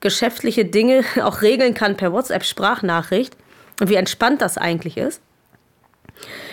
geschäftliche 0.06 0.64
Dinge 0.64 1.04
auch 1.24 1.42
regeln 1.42 1.74
kann 1.74 1.96
per 1.96 2.12
WhatsApp-Sprachnachricht 2.12 3.36
und 3.80 3.88
wie 3.88 3.96
entspannt 3.96 4.40
das 4.40 4.56
eigentlich 4.56 4.96
ist. 4.96 5.20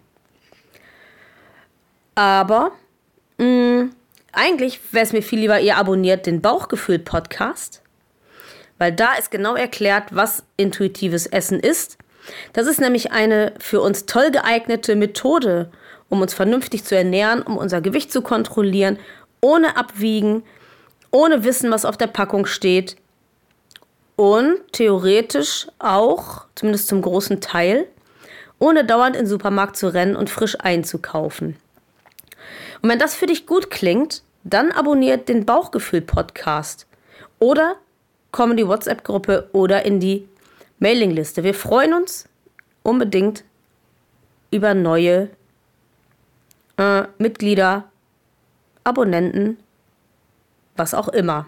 Aber 2.15 2.71
mh, 3.37 3.45
mm, 3.45 3.91
eigentlich 4.33 4.79
wäre 4.91 5.05
es 5.05 5.13
mir 5.13 5.23
viel 5.23 5.39
lieber, 5.39 5.59
ihr 5.59 5.77
abonniert 5.77 6.25
den 6.25 6.41
Bauchgefühl-Podcast 6.41 7.81
weil 8.81 8.91
da 8.91 9.13
ist 9.13 9.29
genau 9.29 9.53
erklärt, 9.53 10.05
was 10.09 10.41
intuitives 10.57 11.27
Essen 11.27 11.59
ist. 11.59 11.99
Das 12.53 12.65
ist 12.65 12.81
nämlich 12.81 13.11
eine 13.11 13.53
für 13.59 13.79
uns 13.79 14.07
toll 14.07 14.31
geeignete 14.31 14.95
Methode, 14.95 15.69
um 16.09 16.19
uns 16.19 16.33
vernünftig 16.33 16.83
zu 16.83 16.95
ernähren, 16.95 17.43
um 17.43 17.57
unser 17.57 17.79
Gewicht 17.79 18.11
zu 18.11 18.23
kontrollieren, 18.23 18.97
ohne 19.39 19.77
Abwiegen, 19.77 20.41
ohne 21.11 21.43
Wissen, 21.43 21.69
was 21.69 21.85
auf 21.85 21.95
der 21.95 22.07
Packung 22.07 22.47
steht 22.47 22.95
und 24.15 24.55
theoretisch 24.71 25.67
auch, 25.77 26.45
zumindest 26.55 26.87
zum 26.87 27.03
großen 27.03 27.39
Teil, 27.39 27.85
ohne 28.57 28.83
dauernd 28.83 29.15
in 29.15 29.25
den 29.25 29.29
Supermarkt 29.29 29.77
zu 29.77 29.93
rennen 29.93 30.15
und 30.15 30.31
frisch 30.31 30.59
einzukaufen. 30.59 31.55
Und 32.81 32.89
wenn 32.89 32.97
das 32.97 33.13
für 33.13 33.27
dich 33.27 33.45
gut 33.45 33.69
klingt, 33.69 34.23
dann 34.43 34.71
abonniert 34.71 35.29
den 35.29 35.45
Bauchgefühl-Podcast 35.45 36.87
oder 37.37 37.75
komm 38.31 38.51
in 38.51 38.57
die 38.57 38.67
WhatsApp-Gruppe 38.67 39.49
oder 39.51 39.85
in 39.85 39.99
die 39.99 40.27
Mailingliste. 40.79 41.43
Wir 41.43 41.53
freuen 41.53 41.93
uns 41.93 42.27
unbedingt 42.83 43.43
über 44.51 44.73
neue 44.73 45.29
äh, 46.77 47.03
Mitglieder, 47.17 47.85
Abonnenten, 48.83 49.57
was 50.75 50.93
auch 50.93 51.07
immer. 51.07 51.47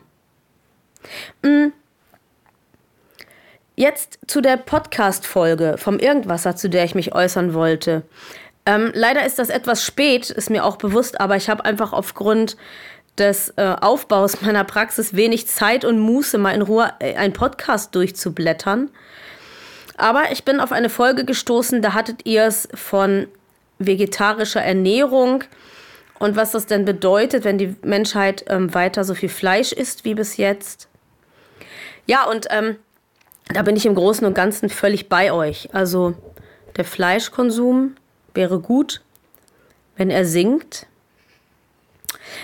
Hm. 1.44 1.74
Jetzt 3.76 4.20
zu 4.28 4.40
der 4.42 4.58
Podcast-Folge 4.58 5.78
vom 5.80 5.98
Irgendwasser, 5.98 6.56
zu 6.56 6.70
der 6.70 6.84
ich 6.84 6.94
mich 6.94 7.16
äußern 7.16 7.56
wollte. 7.56 8.04
Ähm, 8.66 8.92
leider 8.94 9.26
ist 9.26 9.40
das 9.40 9.50
etwas 9.50 9.84
spät, 9.84 10.30
ist 10.30 10.50
mir 10.50 10.64
auch 10.64 10.78
bewusst, 10.78 11.20
aber 11.20 11.36
ich 11.36 11.50
habe 11.50 11.66
einfach 11.66 11.92
aufgrund 11.92 12.56
des 13.18 13.54
äh, 13.58 13.76
Aufbaus 13.80 14.42
meiner 14.42 14.64
Praxis 14.64 15.16
wenig 15.16 15.48
Zeit 15.48 15.86
und 15.86 16.00
Muße, 16.00 16.38
mal 16.38 16.56
in 16.56 16.62
Ruhe 16.62 16.92
äh, 17.00 17.16
einen 17.16 17.34
Podcast 17.34 17.94
durchzublättern. 17.96 18.90
Aber 19.98 20.32
ich 20.32 20.44
bin 20.44 20.60
auf 20.60 20.72
eine 20.72 20.90
Folge 20.90 21.24
gestoßen, 21.24 21.82
da 21.82 21.94
hattet 21.94 22.26
ihr 22.26 22.46
es 22.46 22.68
von 22.74 23.28
vegetarischer 23.78 24.62
Ernährung 24.62 25.44
und 26.20 26.36
was 26.36 26.52
das 26.52 26.66
denn 26.66 26.86
bedeutet, 26.86 27.44
wenn 27.44 27.58
die 27.58 27.76
Menschheit 27.84 28.46
ähm, 28.48 28.74
weiter 28.74 29.04
so 29.04 29.14
viel 29.14 29.30
Fleisch 29.30 29.72
isst 29.72 30.06
wie 30.06 30.16
bis 30.16 30.38
jetzt. 30.38 30.88
Ja, 32.06 32.26
und 32.26 32.48
ähm, 32.50 32.78
da 33.54 33.62
bin 33.62 33.76
ich 33.76 33.86
im 33.86 33.96
Großen 33.96 34.26
und 34.26 34.34
Ganzen 34.34 34.70
völlig 34.70 35.10
bei 35.10 35.32
euch. 35.32 35.74
Also 35.74 36.16
der 36.76 36.86
Fleischkonsum 36.86 37.96
wäre 38.34 38.60
gut, 38.60 39.02
wenn 39.96 40.10
er 40.10 40.26
sinkt. 40.26 40.88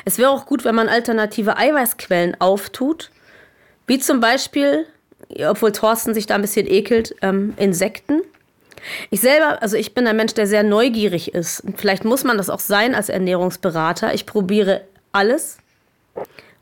Es 0.06 0.18
wäre 0.18 0.30
auch 0.30 0.46
gut, 0.46 0.66
wenn 0.66 0.76
man 0.76 0.90
alternative 0.90 1.58
Eiweißquellen 1.58 2.40
auftut, 2.40 3.12
wie 3.88 4.00
zum 4.00 4.20
Beispiel, 4.20 4.86
obwohl 5.48 5.72
Thorsten 5.72 6.14
sich 6.14 6.26
da 6.26 6.36
ein 6.36 6.42
bisschen 6.42 6.68
ekelt, 6.68 7.16
ähm, 7.22 7.54
Insekten. 7.58 8.22
Ich 9.10 9.22
selber, 9.22 9.62
also 9.62 9.76
ich 9.76 9.94
bin 9.94 10.08
ein 10.08 10.16
Mensch, 10.16 10.34
der 10.34 10.48
sehr 10.48 10.64
neugierig 10.64 11.34
ist. 11.34 11.62
Und 11.62 11.80
vielleicht 11.80 12.06
muss 12.06 12.24
man 12.24 12.38
das 12.38 12.50
auch 12.50 12.60
sein 12.60 12.96
als 12.96 13.10
Ernährungsberater. 13.10 14.14
Ich 14.14 14.26
probiere 14.26 14.82
alles, 15.12 15.58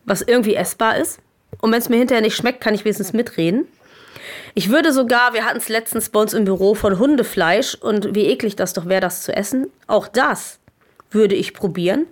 was 0.06 0.22
irgendwie 0.22 0.56
essbar 0.56 0.98
ist. 0.98 1.20
Und 1.62 1.72
wenn 1.72 1.80
es 1.80 1.90
mir 1.90 1.98
hinterher 1.98 2.22
nicht 2.22 2.36
schmeckt, 2.36 2.62
kann 2.62 2.74
ich 2.74 2.86
wenigstens 2.86 3.14
mitreden. 3.14 3.68
Ich 4.54 4.70
würde 4.70 4.92
sogar, 4.92 5.34
wir 5.34 5.46
hatten 5.46 5.58
es 5.58 5.70
letztens 5.70 6.10
bei 6.10 6.20
uns 6.20 6.34
im 6.34 6.46
Büro 6.46 6.74
von 6.74 6.98
Hundefleisch 6.98 7.76
und 7.76 8.16
wie 8.16 8.26
eklig 8.26 8.56
das 8.56 8.74
doch 8.74 8.88
wäre, 8.88 9.02
das 9.02 9.24
zu 9.24 9.36
essen. 9.36 9.68
Auch 9.86 10.08
das 10.08 10.60
würde 11.12 11.36
ich 11.36 11.54
probieren. 11.54 12.08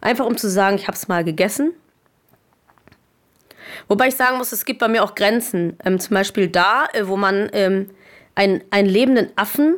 Einfach 0.00 0.26
um 0.26 0.36
zu 0.36 0.48
sagen, 0.48 0.76
ich 0.76 0.86
habe 0.86 0.96
es 0.96 1.08
mal 1.08 1.24
gegessen. 1.24 1.72
Wobei 3.88 4.08
ich 4.08 4.16
sagen 4.16 4.38
muss, 4.38 4.52
es 4.52 4.64
gibt 4.64 4.80
bei 4.80 4.88
mir 4.88 5.02
auch 5.02 5.14
Grenzen. 5.14 5.76
Ähm, 5.84 5.98
zum 5.98 6.14
Beispiel 6.14 6.48
da, 6.48 6.86
äh, 6.92 7.06
wo 7.06 7.16
man 7.16 7.48
ähm, 7.52 7.90
einen, 8.34 8.62
einen 8.70 8.88
lebenden 8.88 9.30
Affen 9.36 9.76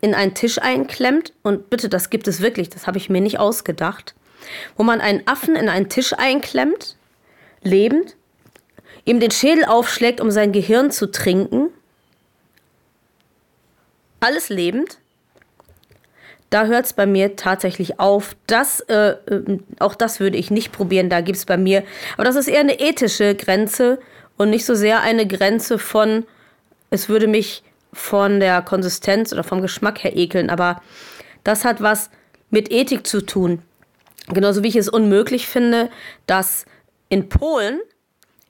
in 0.00 0.14
einen 0.14 0.34
Tisch 0.34 0.58
einklemmt. 0.58 1.32
Und 1.42 1.70
bitte, 1.70 1.88
das 1.88 2.10
gibt 2.10 2.28
es 2.28 2.40
wirklich, 2.40 2.68
das 2.68 2.86
habe 2.86 2.98
ich 2.98 3.10
mir 3.10 3.20
nicht 3.20 3.38
ausgedacht. 3.38 4.14
Wo 4.76 4.82
man 4.82 5.00
einen 5.00 5.26
Affen 5.26 5.56
in 5.56 5.68
einen 5.68 5.88
Tisch 5.88 6.12
einklemmt, 6.12 6.96
lebend, 7.62 8.16
ihm 9.04 9.20
den 9.20 9.30
Schädel 9.30 9.64
aufschlägt, 9.64 10.20
um 10.20 10.30
sein 10.30 10.52
Gehirn 10.52 10.90
zu 10.90 11.10
trinken. 11.10 11.68
Alles 14.20 14.48
lebend. 14.48 14.98
Da 16.50 16.66
hört 16.66 16.86
es 16.86 16.92
bei 16.92 17.06
mir 17.06 17.36
tatsächlich 17.36 17.98
auf. 17.98 18.36
Das, 18.46 18.80
äh, 18.80 19.10
äh, 19.26 19.58
auch 19.80 19.94
das 19.94 20.20
würde 20.20 20.36
ich 20.36 20.50
nicht 20.50 20.72
probieren. 20.72 21.10
Da 21.10 21.20
gibt 21.20 21.38
es 21.38 21.46
bei 21.46 21.56
mir. 21.56 21.82
Aber 22.14 22.24
das 22.24 22.36
ist 22.36 22.48
eher 22.48 22.60
eine 22.60 22.80
ethische 22.80 23.34
Grenze 23.34 23.98
und 24.36 24.50
nicht 24.50 24.64
so 24.64 24.74
sehr 24.74 25.00
eine 25.00 25.26
Grenze 25.26 25.78
von, 25.78 26.24
es 26.90 27.08
würde 27.08 27.26
mich 27.26 27.62
von 27.92 28.40
der 28.40 28.62
Konsistenz 28.62 29.32
oder 29.32 29.44
vom 29.44 29.62
Geschmack 29.62 30.04
her 30.04 30.16
ekeln. 30.16 30.50
Aber 30.50 30.82
das 31.44 31.64
hat 31.64 31.80
was 31.80 32.10
mit 32.50 32.70
Ethik 32.70 33.06
zu 33.06 33.24
tun. 33.24 33.62
Genauso 34.28 34.62
wie 34.62 34.68
ich 34.68 34.76
es 34.76 34.88
unmöglich 34.88 35.46
finde, 35.46 35.90
dass 36.26 36.66
in 37.08 37.28
Polen 37.28 37.80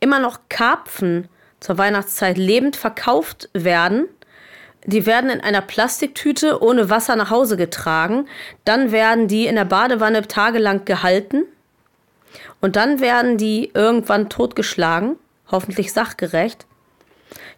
immer 0.00 0.20
noch 0.20 0.40
Karpfen 0.48 1.28
zur 1.60 1.78
Weihnachtszeit 1.78 2.38
lebend 2.38 2.76
verkauft 2.76 3.48
werden. 3.54 4.06
Die 4.86 5.06
werden 5.06 5.30
in 5.30 5.40
einer 5.40 5.62
Plastiktüte 5.62 6.62
ohne 6.62 6.90
Wasser 6.90 7.16
nach 7.16 7.30
Hause 7.30 7.56
getragen. 7.56 8.26
Dann 8.64 8.92
werden 8.92 9.28
die 9.28 9.46
in 9.46 9.56
der 9.56 9.64
Badewanne 9.64 10.26
tagelang 10.28 10.84
gehalten. 10.84 11.44
Und 12.60 12.76
dann 12.76 13.00
werden 13.00 13.36
die 13.36 13.70
irgendwann 13.74 14.28
totgeschlagen, 14.28 15.16
hoffentlich 15.50 15.92
sachgerecht. 15.92 16.66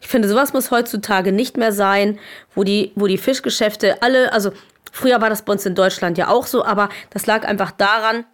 Ich 0.01 0.09
finde, 0.09 0.29
sowas 0.29 0.53
muss 0.53 0.71
heutzutage 0.71 1.33
nicht 1.33 1.57
mehr 1.57 1.73
sein, 1.73 2.19
wo 2.55 2.65
die, 2.65 2.93
wo 2.95 3.07
die 3.07 3.19
Fischgeschäfte 3.19 4.03
alle, 4.03 4.33
also 4.33 4.53
früher 4.93 5.21
war 5.21 5.31
das 5.31 5.43
bei 5.43 5.53
uns 5.53 5.67
in 5.67 5.75
Deutschland 5.75 6.19
ja 6.19 6.29
auch 6.29 6.47
so, 6.47 6.65
aber 6.65 6.89
das 7.11 7.27
lag 7.27 7.47
einfach 7.47 7.71
daran, 7.71 8.25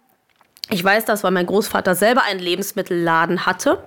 ich 0.69 0.83
weiß 0.83 1.05
das, 1.05 1.23
weil 1.23 1.31
mein 1.31 1.45
Großvater 1.45 1.95
selber 1.95 2.23
einen 2.23 2.39
Lebensmittelladen 2.39 3.45
hatte. 3.45 3.83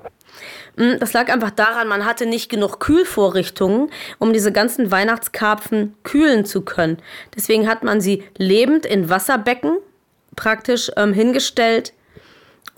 Mm, 0.77 0.99
das 0.99 1.13
lag 1.13 1.33
einfach 1.33 1.51
daran, 1.51 1.89
man 1.89 2.05
hatte 2.05 2.27
nicht 2.27 2.49
genug 2.49 2.81
Kühlvorrichtungen, 2.81 3.91
um 4.19 4.33
diese 4.33 4.53
ganzen 4.53 4.91
Weihnachtskarpfen 4.91 5.95
kühlen 6.03 6.45
zu 6.45 6.63
können. 6.63 6.99
Deswegen 7.35 7.69
hat 7.69 7.83
man 7.83 8.01
sie 8.01 8.25
lebend 8.37 8.85
in 8.85 9.09
Wasserbecken 9.09 9.79
praktisch 10.37 10.91
ähm, 10.97 11.15
hingestellt 11.15 11.95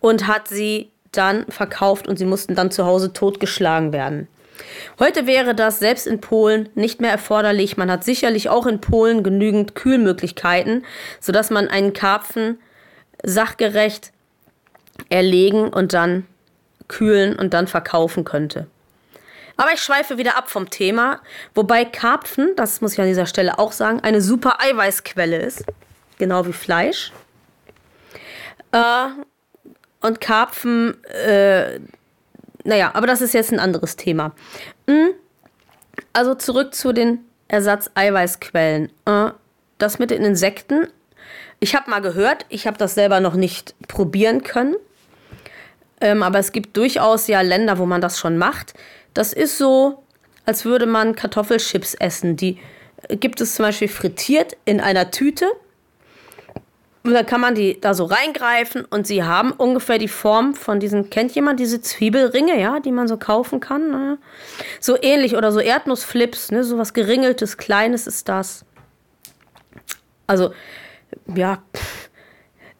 und 0.00 0.28
hat 0.28 0.48
sie 0.48 0.90
dann 1.10 1.46
verkauft 1.48 2.06
und 2.06 2.18
sie 2.18 2.24
mussten 2.24 2.54
dann 2.54 2.70
zu 2.70 2.86
Hause 2.86 3.12
totgeschlagen 3.12 3.92
werden. 3.92 4.28
Heute 4.98 5.26
wäre 5.26 5.54
das 5.54 5.78
selbst 5.78 6.06
in 6.06 6.20
Polen 6.20 6.68
nicht 6.74 7.00
mehr 7.00 7.10
erforderlich. 7.10 7.76
Man 7.76 7.90
hat 7.90 8.04
sicherlich 8.04 8.48
auch 8.48 8.66
in 8.66 8.80
Polen 8.80 9.22
genügend 9.22 9.74
Kühlmöglichkeiten, 9.74 10.84
sodass 11.20 11.50
man 11.50 11.68
einen 11.68 11.92
Karpfen 11.92 12.58
sachgerecht 13.22 14.12
erlegen 15.08 15.68
und 15.68 15.92
dann 15.92 16.26
kühlen 16.88 17.36
und 17.36 17.54
dann 17.54 17.66
verkaufen 17.66 18.24
könnte. 18.24 18.66
Aber 19.56 19.72
ich 19.72 19.80
schweife 19.80 20.18
wieder 20.18 20.36
ab 20.36 20.48
vom 20.48 20.70
Thema, 20.70 21.20
wobei 21.54 21.84
Karpfen, 21.84 22.54
das 22.56 22.80
muss 22.80 22.92
ich 22.92 23.00
an 23.00 23.08
dieser 23.08 23.26
Stelle 23.26 23.58
auch 23.58 23.72
sagen, 23.72 24.00
eine 24.00 24.20
super 24.20 24.60
Eiweißquelle 24.60 25.36
ist, 25.36 25.64
genau 26.18 26.46
wie 26.46 26.52
Fleisch. 26.52 27.12
Äh, 28.70 29.08
und 30.00 30.20
Karpfen, 30.20 31.02
äh, 31.04 31.80
naja, 32.62 32.92
aber 32.94 33.08
das 33.08 33.20
ist 33.20 33.34
jetzt 33.34 33.52
ein 33.52 33.58
anderes 33.58 33.96
Thema. 33.96 34.32
Hm, 34.86 35.10
also 36.12 36.34
zurück 36.34 36.74
zu 36.74 36.92
den 36.92 37.24
Ersatz-Eiweißquellen. 37.48 38.92
Äh, 39.06 39.30
das 39.78 39.98
mit 39.98 40.10
den 40.10 40.24
Insekten 40.24 40.88
ich 41.60 41.74
habe 41.74 41.90
mal 41.90 42.00
gehört, 42.00 42.46
ich 42.48 42.66
habe 42.66 42.78
das 42.78 42.94
selber 42.94 43.20
noch 43.20 43.34
nicht 43.34 43.74
probieren 43.88 44.42
können. 44.42 44.76
Ähm, 46.00 46.22
aber 46.22 46.38
es 46.38 46.52
gibt 46.52 46.76
durchaus 46.76 47.26
ja 47.26 47.40
Länder, 47.40 47.78
wo 47.78 47.86
man 47.86 48.00
das 48.00 48.18
schon 48.18 48.38
macht. 48.38 48.74
Das 49.14 49.32
ist 49.32 49.58
so, 49.58 50.04
als 50.46 50.64
würde 50.64 50.86
man 50.86 51.16
Kartoffelchips 51.16 51.94
essen. 51.94 52.36
Die 52.36 52.58
äh, 53.08 53.16
gibt 53.16 53.40
es 53.40 53.56
zum 53.56 53.64
Beispiel 53.64 53.88
frittiert 53.88 54.56
in 54.64 54.80
einer 54.80 55.10
Tüte. 55.10 55.46
Und 57.02 57.14
dann 57.14 57.26
kann 57.26 57.40
man 57.40 57.54
die 57.54 57.80
da 57.80 57.94
so 57.94 58.04
reingreifen 58.04 58.84
und 58.84 59.06
sie 59.06 59.22
haben 59.22 59.52
ungefähr 59.52 59.98
die 59.98 60.08
Form 60.08 60.54
von 60.54 60.78
diesen, 60.78 61.08
kennt 61.08 61.34
jemand 61.34 61.58
diese 61.58 61.80
Zwiebelringe, 61.80 62.60
ja, 62.60 62.80
die 62.80 62.92
man 62.92 63.08
so 63.08 63.16
kaufen 63.16 63.60
kann? 63.60 63.90
Ne? 63.90 64.18
So 64.78 65.00
ähnlich 65.00 65.34
oder 65.34 65.50
so 65.50 65.58
Erdnussflips, 65.58 66.50
ne, 66.50 66.64
so 66.64 66.76
was 66.76 66.92
geringeltes, 66.92 67.56
kleines 67.56 68.06
ist 68.06 68.28
das. 68.28 68.66
Also 70.26 70.52
ja, 71.34 71.62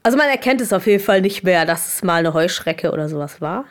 also 0.02 0.16
man 0.16 0.28
erkennt 0.28 0.60
es 0.60 0.72
auf 0.72 0.86
jeden 0.86 1.02
Fall 1.02 1.20
nicht 1.20 1.44
mehr, 1.44 1.66
dass 1.66 1.88
es 1.88 2.02
mal 2.02 2.16
eine 2.16 2.34
Heuschrecke 2.34 2.92
oder 2.92 3.08
sowas 3.08 3.40
war. 3.40 3.64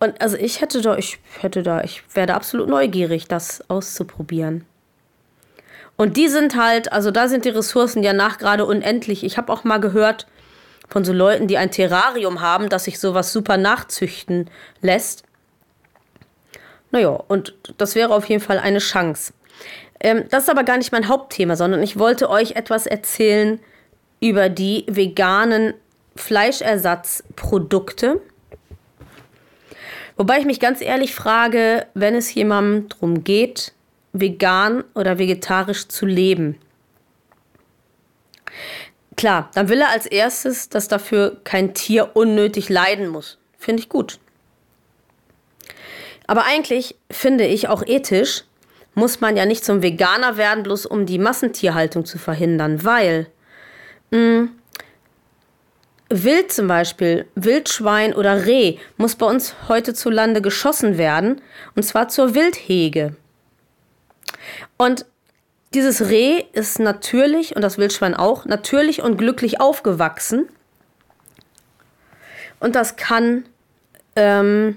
Und 0.00 0.20
also 0.20 0.36
ich 0.36 0.60
hätte 0.60 0.80
da, 0.80 0.96
ich 0.96 1.18
hätte 1.40 1.62
da, 1.62 1.82
ich 1.82 2.02
werde 2.14 2.34
absolut 2.34 2.68
neugierig, 2.68 3.28
das 3.28 3.68
auszuprobieren. 3.70 4.64
Und 5.96 6.16
die 6.16 6.28
sind 6.28 6.56
halt, 6.56 6.92
also 6.92 7.10
da 7.10 7.28
sind 7.28 7.44
die 7.44 7.50
Ressourcen 7.50 8.02
ja 8.02 8.12
nach 8.12 8.38
gerade 8.38 8.66
unendlich. 8.66 9.24
Ich 9.24 9.36
habe 9.38 9.52
auch 9.52 9.64
mal 9.64 9.78
gehört 9.78 10.26
von 10.88 11.04
so 11.04 11.12
Leuten, 11.12 11.46
die 11.46 11.56
ein 11.56 11.70
Terrarium 11.70 12.40
haben, 12.40 12.68
dass 12.68 12.84
sich 12.84 12.98
sowas 12.98 13.32
super 13.32 13.56
nachzüchten 13.56 14.50
lässt. 14.80 15.22
Naja, 16.90 17.10
und 17.10 17.54
das 17.78 17.94
wäre 17.94 18.14
auf 18.14 18.28
jeden 18.28 18.42
Fall 18.42 18.58
eine 18.58 18.78
Chance. 18.78 19.32
Ähm, 20.04 20.26
das 20.28 20.44
ist 20.44 20.50
aber 20.50 20.62
gar 20.62 20.76
nicht 20.76 20.92
mein 20.92 21.08
Hauptthema, 21.08 21.56
sondern 21.56 21.82
ich 21.82 21.98
wollte 21.98 22.30
euch 22.30 22.52
etwas 22.52 22.86
erzählen 22.86 23.58
über 24.20 24.50
die 24.50 24.84
veganen 24.86 25.74
Fleischersatzprodukte. 26.14 28.20
Wobei 30.16 30.38
ich 30.38 30.44
mich 30.44 30.60
ganz 30.60 30.80
ehrlich 30.80 31.14
frage, 31.14 31.86
wenn 31.94 32.14
es 32.14 32.32
jemandem 32.32 32.88
darum 32.90 33.24
geht, 33.24 33.72
vegan 34.12 34.84
oder 34.94 35.18
vegetarisch 35.18 35.88
zu 35.88 36.06
leben. 36.06 36.58
Klar, 39.16 39.50
dann 39.54 39.68
will 39.68 39.80
er 39.80 39.88
als 39.88 40.06
erstes, 40.06 40.68
dass 40.68 40.86
dafür 40.86 41.40
kein 41.44 41.72
Tier 41.72 42.10
unnötig 42.14 42.68
leiden 42.68 43.08
muss. 43.08 43.38
Finde 43.58 43.82
ich 43.82 43.88
gut. 43.88 44.18
Aber 46.26 46.44
eigentlich 46.44 46.96
finde 47.10 47.46
ich 47.46 47.68
auch 47.68 47.82
ethisch, 47.84 48.44
muss 48.94 49.20
man 49.20 49.36
ja 49.36 49.46
nicht 49.46 49.64
zum 49.64 49.82
Veganer 49.82 50.36
werden, 50.36 50.62
bloß 50.62 50.86
um 50.86 51.06
die 51.06 51.18
Massentierhaltung 51.18 52.04
zu 52.04 52.18
verhindern, 52.18 52.84
weil 52.84 53.26
mh, 54.10 54.18
hm, 54.18 54.50
Wild 56.10 56.52
zum 56.52 56.68
Beispiel, 56.68 57.26
Wildschwein 57.34 58.14
oder 58.14 58.46
Reh 58.46 58.76
muss 58.96 59.16
bei 59.16 59.26
uns 59.26 59.54
heute 59.68 59.94
zu 59.94 60.10
Lande 60.10 60.42
geschossen 60.42 60.98
werden, 60.98 61.40
und 61.74 61.82
zwar 61.82 62.08
zur 62.08 62.34
Wildhege. 62.34 63.16
Und 64.76 65.06
dieses 65.72 66.08
Reh 66.08 66.44
ist 66.52 66.78
natürlich, 66.78 67.56
und 67.56 67.62
das 67.62 67.78
Wildschwein 67.78 68.14
auch, 68.14 68.44
natürlich 68.44 69.02
und 69.02 69.16
glücklich 69.16 69.60
aufgewachsen. 69.60 70.48
Und 72.60 72.76
das 72.76 72.96
kann 72.96 73.44
ähm, 74.14 74.76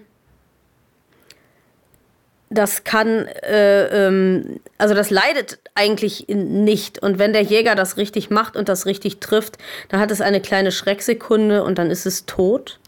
das 2.50 2.84
kann, 2.84 3.28
äh, 3.28 4.08
ähm, 4.08 4.60
also 4.78 4.94
das 4.94 5.10
leidet 5.10 5.60
eigentlich 5.76 6.28
nicht. 6.30 7.00
Und 7.00 7.20
wenn 7.20 7.34
der 7.34 7.42
Jäger 7.42 7.76
das 7.76 7.98
richtig 7.98 8.30
macht 8.30 8.56
und 8.56 8.70
das 8.70 8.86
richtig 8.86 9.20
trifft, 9.20 9.58
dann 9.90 10.00
hat 10.00 10.12
es 10.12 10.22
eine 10.22 10.40
kleine 10.40 10.72
Schrecksekunde 10.72 11.64
und 11.64 11.78
dann 11.78 11.92
ist 11.92 12.06
es 12.06 12.26
tot. 12.26 12.80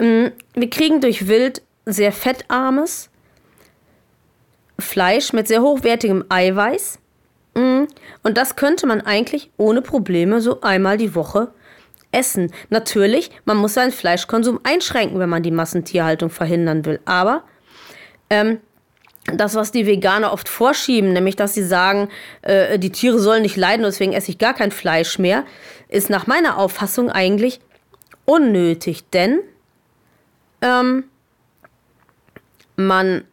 Ähm, 0.00 0.32
wir 0.54 0.70
kriegen 0.70 1.00
durch 1.00 1.28
Wild 1.28 1.62
sehr 1.86 2.12
fettarmes 2.12 3.10
Fleisch 4.78 5.32
mit 5.32 5.46
sehr 5.46 5.62
hochwertigem 5.62 6.24
Eiweiß. 6.28 6.98
Ähm, 7.54 7.86
und 8.24 8.36
das 8.36 8.56
könnte 8.56 8.86
man 8.86 9.00
eigentlich 9.02 9.50
ohne 9.56 9.82
Probleme 9.82 10.40
so 10.40 10.62
einmal 10.62 10.96
die 10.96 11.14
Woche 11.14 11.52
essen. 12.10 12.52
Natürlich, 12.70 13.30
man 13.44 13.56
muss 13.56 13.74
seinen 13.74 13.92
Fleischkonsum 13.92 14.58
einschränken, 14.64 15.20
wenn 15.20 15.28
man 15.28 15.44
die 15.44 15.52
Massentierhaltung 15.52 16.30
verhindern 16.30 16.84
will. 16.84 16.98
Aber 17.04 17.44
ähm, 18.30 18.58
das, 19.26 19.54
was 19.54 19.70
die 19.70 19.86
Veganer 19.86 20.32
oft 20.32 20.48
vorschieben, 20.48 21.12
nämlich 21.12 21.36
dass 21.36 21.54
sie 21.54 21.62
sagen, 21.62 22.08
äh, 22.42 22.78
die 22.78 22.90
Tiere 22.90 23.18
sollen 23.18 23.42
nicht 23.42 23.56
leiden, 23.56 23.82
deswegen 23.82 24.12
esse 24.12 24.30
ich 24.30 24.38
gar 24.38 24.54
kein 24.54 24.72
Fleisch 24.72 25.18
mehr, 25.18 25.44
ist 25.88 26.10
nach 26.10 26.26
meiner 26.26 26.56
Auffassung 26.56 27.10
eigentlich 27.10 27.60
unnötig, 28.24 29.04
denn 29.10 29.40
ähm, 30.62 31.04
man 32.76 33.24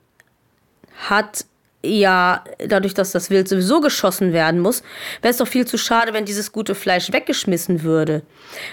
hat 1.09 1.45
ja, 1.83 2.43
dadurch, 2.65 2.93
dass 2.93 3.11
das 3.11 3.29
Wild 3.29 3.47
sowieso 3.47 3.81
geschossen 3.81 4.33
werden 4.33 4.59
muss, 4.59 4.83
wäre 5.21 5.31
es 5.31 5.37
doch 5.37 5.47
viel 5.47 5.65
zu 5.65 5.77
schade, 5.77 6.13
wenn 6.13 6.25
dieses 6.25 6.51
gute 6.51 6.75
Fleisch 6.75 7.11
weggeschmissen 7.13 7.83
würde. 7.83 8.23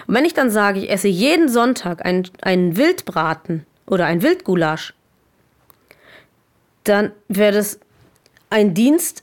Und 0.07 0.15
wenn 0.15 0.25
ich 0.25 0.35
dann 0.35 0.51
sage, 0.51 0.81
ich 0.81 0.91
esse 0.91 1.09
jeden 1.09 1.49
Sonntag 1.49 2.05
einen, 2.05 2.77
Wildbraten 2.77 3.67
oder 3.87 4.07
ein 4.07 4.23
Wildgulasch, 4.23 4.95
dann 6.85 7.13
wäre 7.29 7.53
das 7.53 7.79
ein 8.51 8.75
Dienst, 8.75 9.23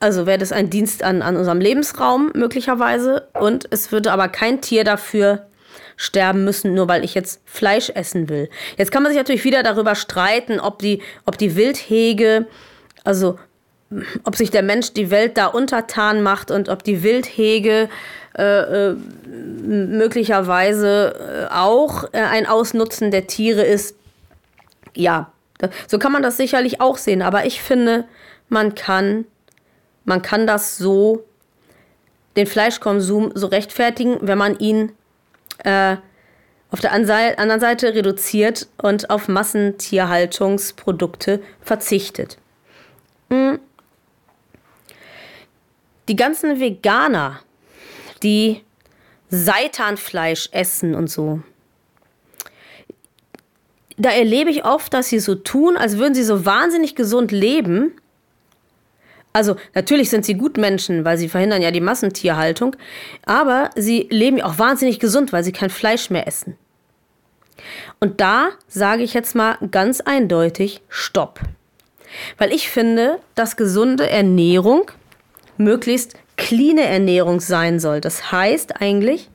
also 0.00 0.26
wäre 0.26 0.38
das 0.38 0.52
ein 0.52 0.70
Dienst 0.70 1.02
an, 1.02 1.22
an 1.22 1.36
unserem 1.36 1.60
Lebensraum 1.60 2.30
möglicherweise 2.34 3.28
und 3.38 3.66
es 3.70 3.92
würde 3.92 4.12
aber 4.12 4.28
kein 4.28 4.60
Tier 4.60 4.84
dafür 4.84 5.46
sterben 5.96 6.44
müssen, 6.44 6.74
nur 6.74 6.88
weil 6.88 7.04
ich 7.04 7.14
jetzt 7.14 7.40
Fleisch 7.44 7.90
essen 7.90 8.28
will. 8.28 8.48
Jetzt 8.76 8.90
kann 8.90 9.02
man 9.02 9.12
sich 9.12 9.18
natürlich 9.18 9.44
wieder 9.44 9.62
darüber 9.62 9.94
streiten, 9.94 10.58
ob 10.58 10.78
die, 10.78 11.02
ob 11.26 11.38
die 11.38 11.54
Wildhege 11.54 12.46
also 13.04 13.38
ob 14.24 14.36
sich 14.36 14.50
der 14.50 14.62
Mensch 14.62 14.92
die 14.94 15.10
Welt 15.10 15.36
da 15.36 15.46
untertan 15.46 16.22
macht 16.22 16.50
und 16.50 16.68
ob 16.68 16.82
die 16.82 17.02
Wildhege 17.02 17.88
äh, 18.38 18.90
äh, 18.90 18.96
möglicherweise 19.26 21.48
äh, 21.50 21.54
auch 21.54 22.04
äh, 22.12 22.18
ein 22.18 22.46
Ausnutzen 22.46 23.10
der 23.10 23.26
Tiere 23.26 23.62
ist. 23.62 23.96
Ja, 24.94 25.32
so 25.86 25.98
kann 25.98 26.12
man 26.12 26.22
das 26.22 26.36
sicherlich 26.36 26.80
auch 26.80 26.96
sehen, 26.96 27.22
aber 27.22 27.46
ich 27.46 27.62
finde, 27.62 28.04
man 28.48 28.74
kann, 28.74 29.24
man 30.04 30.22
kann 30.22 30.46
das 30.46 30.76
so, 30.76 31.24
den 32.36 32.46
Fleischkonsum 32.46 33.32
so 33.34 33.48
rechtfertigen, 33.48 34.18
wenn 34.22 34.38
man 34.38 34.58
ihn 34.58 34.92
äh, 35.58 35.96
auf 36.70 36.80
der 36.80 36.92
anderen 36.92 37.60
Seite 37.60 37.94
reduziert 37.94 38.68
und 38.78 39.10
auf 39.10 39.28
Massentierhaltungsprodukte 39.28 41.42
verzichtet. 41.60 42.38
Hm. 43.28 43.60
Die 46.08 46.16
ganzen 46.16 46.58
Veganer, 46.58 47.40
die 48.22 48.64
Seitanfleisch 49.28 50.48
essen 50.52 50.94
und 50.94 51.08
so. 51.08 51.42
Da 53.96 54.10
erlebe 54.10 54.50
ich 54.50 54.64
oft, 54.64 54.92
dass 54.94 55.08
sie 55.08 55.18
so 55.18 55.34
tun, 55.34 55.76
als 55.76 55.98
würden 55.98 56.14
sie 56.14 56.24
so 56.24 56.44
wahnsinnig 56.44 56.94
gesund 56.94 57.32
leben. 57.32 57.92
Also 59.32 59.56
natürlich 59.74 60.10
sind 60.10 60.24
sie 60.24 60.34
gut 60.34 60.56
Menschen, 60.56 61.04
weil 61.04 61.16
sie 61.16 61.28
verhindern 61.28 61.62
ja 61.62 61.70
die 61.70 61.80
Massentierhaltung, 61.80 62.76
aber 63.24 63.70
sie 63.76 64.06
leben 64.10 64.42
auch 64.42 64.58
wahnsinnig 64.58 64.98
gesund, 64.98 65.32
weil 65.32 65.44
sie 65.44 65.52
kein 65.52 65.70
Fleisch 65.70 66.10
mehr 66.10 66.26
essen. 66.26 66.56
Und 68.00 68.20
da 68.20 68.50
sage 68.68 69.02
ich 69.02 69.14
jetzt 69.14 69.34
mal 69.34 69.56
ganz 69.70 70.00
eindeutig, 70.00 70.82
stopp. 70.88 71.40
Weil 72.36 72.52
ich 72.52 72.68
finde, 72.68 73.20
dass 73.34 73.56
gesunde 73.56 74.08
Ernährung 74.08 74.90
möglichst 75.56 76.14
clean 76.36 76.78
Ernährung 76.78 77.40
sein 77.40 77.78
soll. 77.78 78.00
Das 78.00 78.32
heißt 78.32 78.80
eigentlich, 78.80 79.30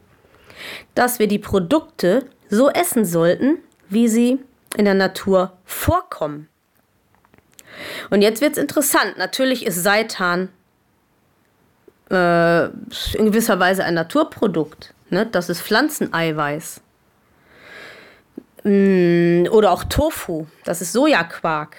dass 0.93 1.20
wir 1.20 1.28
die 1.28 1.39
Produkte 1.39 2.26
so 2.50 2.70
essen 2.70 3.06
sollten, 3.06 3.58
wie 3.89 4.08
sie 4.08 4.39
in 4.76 4.86
der 4.86 4.94
Natur 4.94 5.54
vorkommen. 5.66 6.50
Und 8.10 8.22
jetzt 8.22 8.42
wird 8.42 8.54
es 8.54 8.58
interessant. 8.58 9.18
Natürlich 9.18 9.66
ist 9.66 9.82
Seitan 9.82 10.50
äh, 12.10 12.66
in 12.66 13.26
gewisser 13.26 13.60
Weise 13.60 13.84
ein 13.84 13.94
Naturprodukt. 13.94 14.94
Ne? 15.10 15.26
Das 15.26 15.50
ist 15.50 15.62
Pflanzeneiweiß. 15.62 16.82
Mm, 18.64 19.48
oder 19.52 19.72
auch 19.72 19.84
Tofu, 19.84 20.48
das 20.64 20.82
ist 20.82 20.94
Sojaquark. 20.94 21.78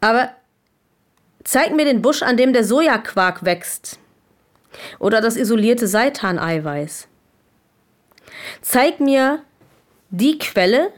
Aber 0.00 0.30
zeig 1.44 1.74
mir 1.74 1.84
den 1.84 2.02
Busch, 2.02 2.22
an 2.22 2.36
dem 2.36 2.52
der 2.52 2.64
Sojaquark 2.64 3.44
wächst. 3.44 3.98
Oder 4.98 5.20
das 5.20 5.36
isolierte 5.36 5.86
Seitaneiweiß. 5.88 7.08
Zeig 8.62 9.00
mir 9.00 9.42
die 10.10 10.38
Quelle, 10.38 10.92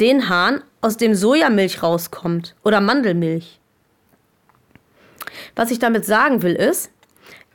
den 0.00 0.28
Hahn, 0.28 0.62
aus 0.80 0.96
dem 0.96 1.14
Sojamilch 1.14 1.82
rauskommt. 1.82 2.54
Oder 2.64 2.80
Mandelmilch. 2.80 3.60
Was 5.54 5.70
ich 5.70 5.78
damit 5.78 6.04
sagen 6.04 6.42
will, 6.42 6.54
ist, 6.54 6.90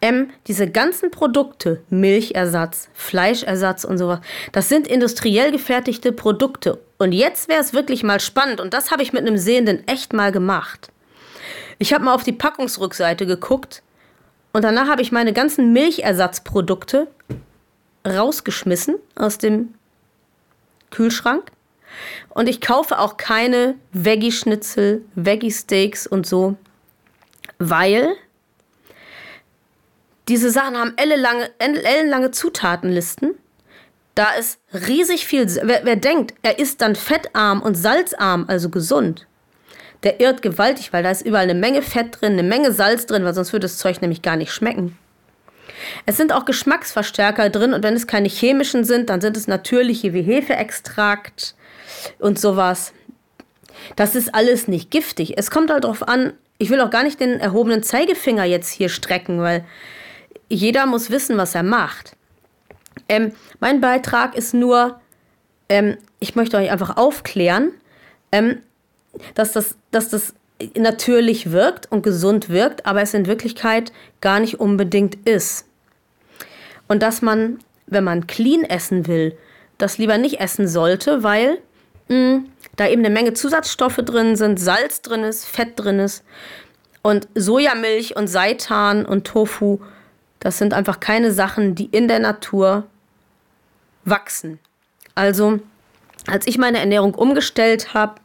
ähm, 0.02 0.30
diese 0.46 0.70
ganzen 0.70 1.10
Produkte, 1.10 1.82
Milchersatz, 1.90 2.90
Fleischersatz 2.94 3.84
und 3.84 3.98
sowas, 3.98 4.20
das 4.52 4.70
sind 4.70 4.88
industriell 4.88 5.52
gefertigte 5.52 6.12
Produkte. 6.12 6.80
Und 6.98 7.14
jetzt 7.14 7.48
wäre 7.48 7.62
es 7.62 7.74
wirklich 7.74 8.04
mal 8.04 8.20
spannend, 8.20 8.62
und 8.62 8.74
das 8.74 8.92
habe 8.92 9.02
ich 9.02 9.14
mit 9.14 9.24
einem 9.24 9.38
Sehenden 9.38 9.88
echt 9.88 10.14
mal 10.14 10.32
gemacht. 10.32 10.92
Ich 11.80 11.94
habe 11.94 12.06
mal 12.06 12.14
auf 12.14 12.24
die 12.24 12.32
Packungsrückseite 12.32 13.26
geguckt 13.26 13.82
und 14.54 14.64
danach 14.64 14.88
habe 14.88 15.02
ich 15.02 15.12
meine 15.12 15.34
ganzen 15.34 15.74
Milchersatzprodukte 15.74 17.08
rausgeschmissen 18.08 18.96
aus 19.16 19.38
dem 19.38 19.74
Kühlschrank. 20.92 21.52
Und 22.30 22.48
ich 22.48 22.62
kaufe 22.62 23.00
auch 23.00 23.18
keine 23.18 23.76
Veggie-Schnitzel, 23.94 25.04
Veggie-Steaks 25.16 26.06
und 26.08 26.28
so, 26.28 26.56
weil 27.60 28.16
diese 30.28 30.52
Sachen 30.52 30.78
haben 30.78 30.94
ellenlange, 30.98 31.50
ellenlange 31.60 32.32
Zutatenlisten. 32.32 33.36
Da 34.16 34.32
ist 34.32 34.60
riesig 34.74 35.26
viel. 35.26 35.48
Wer, 35.64 35.86
wer 35.86 35.96
denkt, 35.96 36.34
er 36.42 36.60
ist 36.60 36.82
dann 36.82 36.96
fettarm 36.96 37.62
und 37.62 37.76
salzarm, 37.76 38.46
also 38.48 38.70
gesund, 38.70 39.28
der 40.04 40.20
irrt 40.20 40.42
gewaltig, 40.42 40.92
weil 40.92 41.04
da 41.04 41.12
ist 41.12 41.26
überall 41.26 41.44
eine 41.44 41.54
Menge 41.54 41.82
Fett 41.82 42.20
drin, 42.20 42.34
eine 42.34 42.44
Menge 42.44 42.72
Salz 42.72 43.06
drin, 43.06 43.24
weil 43.24 43.34
sonst 43.34 43.54
würde 43.54 43.66
das 43.66 43.78
Zeug 43.78 44.02
nämlich 44.02 44.22
gar 44.22 44.36
nicht 44.36 44.52
schmecken. 44.52 44.98
Es 46.06 46.18
sind 46.18 46.34
auch 46.34 46.46
Geschmacksverstärker 46.46 47.50
drin 47.50 47.74
und 47.74 47.84
wenn 47.84 47.96
es 47.96 48.08
keine 48.08 48.28
chemischen 48.28 48.84
sind, 48.84 49.10
dann 49.10 49.22
sind 49.22 49.38
es 49.38 49.48
natürliche 49.48 50.14
wie 50.14 50.22
Hefeextrakt 50.22 51.56
und 52.20 52.40
sowas. 52.40 52.94
Das 53.96 54.16
ist 54.16 54.34
alles 54.34 54.68
nicht 54.68 54.92
giftig. 54.92 55.38
Es 55.38 55.52
kommt 55.52 55.72
halt 55.72 55.84
darauf 55.84 56.08
an, 56.08 56.34
ich 56.58 56.70
will 56.70 56.82
auch 56.82 56.90
gar 56.90 57.04
nicht 57.04 57.20
den 57.20 57.40
erhobenen 57.40 57.84
Zeigefinger 57.84 58.44
jetzt 58.44 58.72
hier 58.72 58.90
strecken, 58.90 59.40
weil 59.42 59.64
jeder 60.50 60.86
muss 60.86 61.10
wissen, 61.10 61.38
was 61.38 61.56
er 61.56 61.64
macht. 61.64 62.16
Ähm, 63.10 63.34
mein 63.60 63.82
Beitrag 63.82 64.36
ist 64.36 64.54
nur, 64.54 65.00
ähm, 65.70 65.98
ich 66.20 66.36
möchte 66.36 66.58
euch 66.58 66.72
einfach 66.72 66.98
aufklären, 66.98 67.72
ähm, 68.32 68.62
dass, 69.36 69.52
das, 69.52 69.76
dass 69.92 70.10
das 70.10 70.34
natürlich 70.76 71.52
wirkt 71.52 71.92
und 71.92 72.02
gesund 72.02 72.50
wirkt, 72.50 72.86
aber 72.86 73.02
es 73.02 73.14
in 73.14 73.28
Wirklichkeit 73.28 73.92
gar 74.22 74.40
nicht 74.40 74.60
unbedingt 74.60 75.16
ist. 75.28 75.66
Und 76.88 77.04
dass 77.04 77.22
man, 77.22 77.60
wenn 77.86 78.04
man 78.04 78.28
clean 78.28 78.64
essen 78.64 79.08
will, 79.08 79.38
das 79.78 79.98
lieber 79.98 80.18
nicht 80.18 80.40
essen 80.40 80.68
sollte, 80.68 81.24
weil 81.24 81.60
mh, 82.08 82.16
hm, 82.16 82.46
da 82.76 82.88
eben 82.88 83.04
eine 83.04 83.14
Menge 83.14 83.34
Zusatzstoffe 83.34 83.98
drin 83.98 84.36
sind, 84.36 84.60
Salz 84.60 85.02
drin 85.02 85.24
ist, 85.24 85.46
Fett 85.46 85.74
drin 85.76 86.00
ist 86.00 86.24
und 87.02 87.28
Sojamilch 87.36 88.16
und 88.16 88.28
Seitan 88.28 89.06
und 89.06 89.26
Tofu 89.26 89.80
das 90.40 90.58
sind 90.58 90.74
einfach 90.74 91.00
keine 91.00 91.32
Sachen, 91.32 91.76
die 91.76 91.86
in 91.86 92.08
der 92.08 92.20
Natur 92.20 92.88
wachsen. 94.06 94.60
Also, 95.16 95.60
als 96.28 96.48
ich 96.48 96.58
meine 96.58 96.80
Ernährung 96.80 97.16
umgestellt 97.16 97.94
habe, 97.94 98.16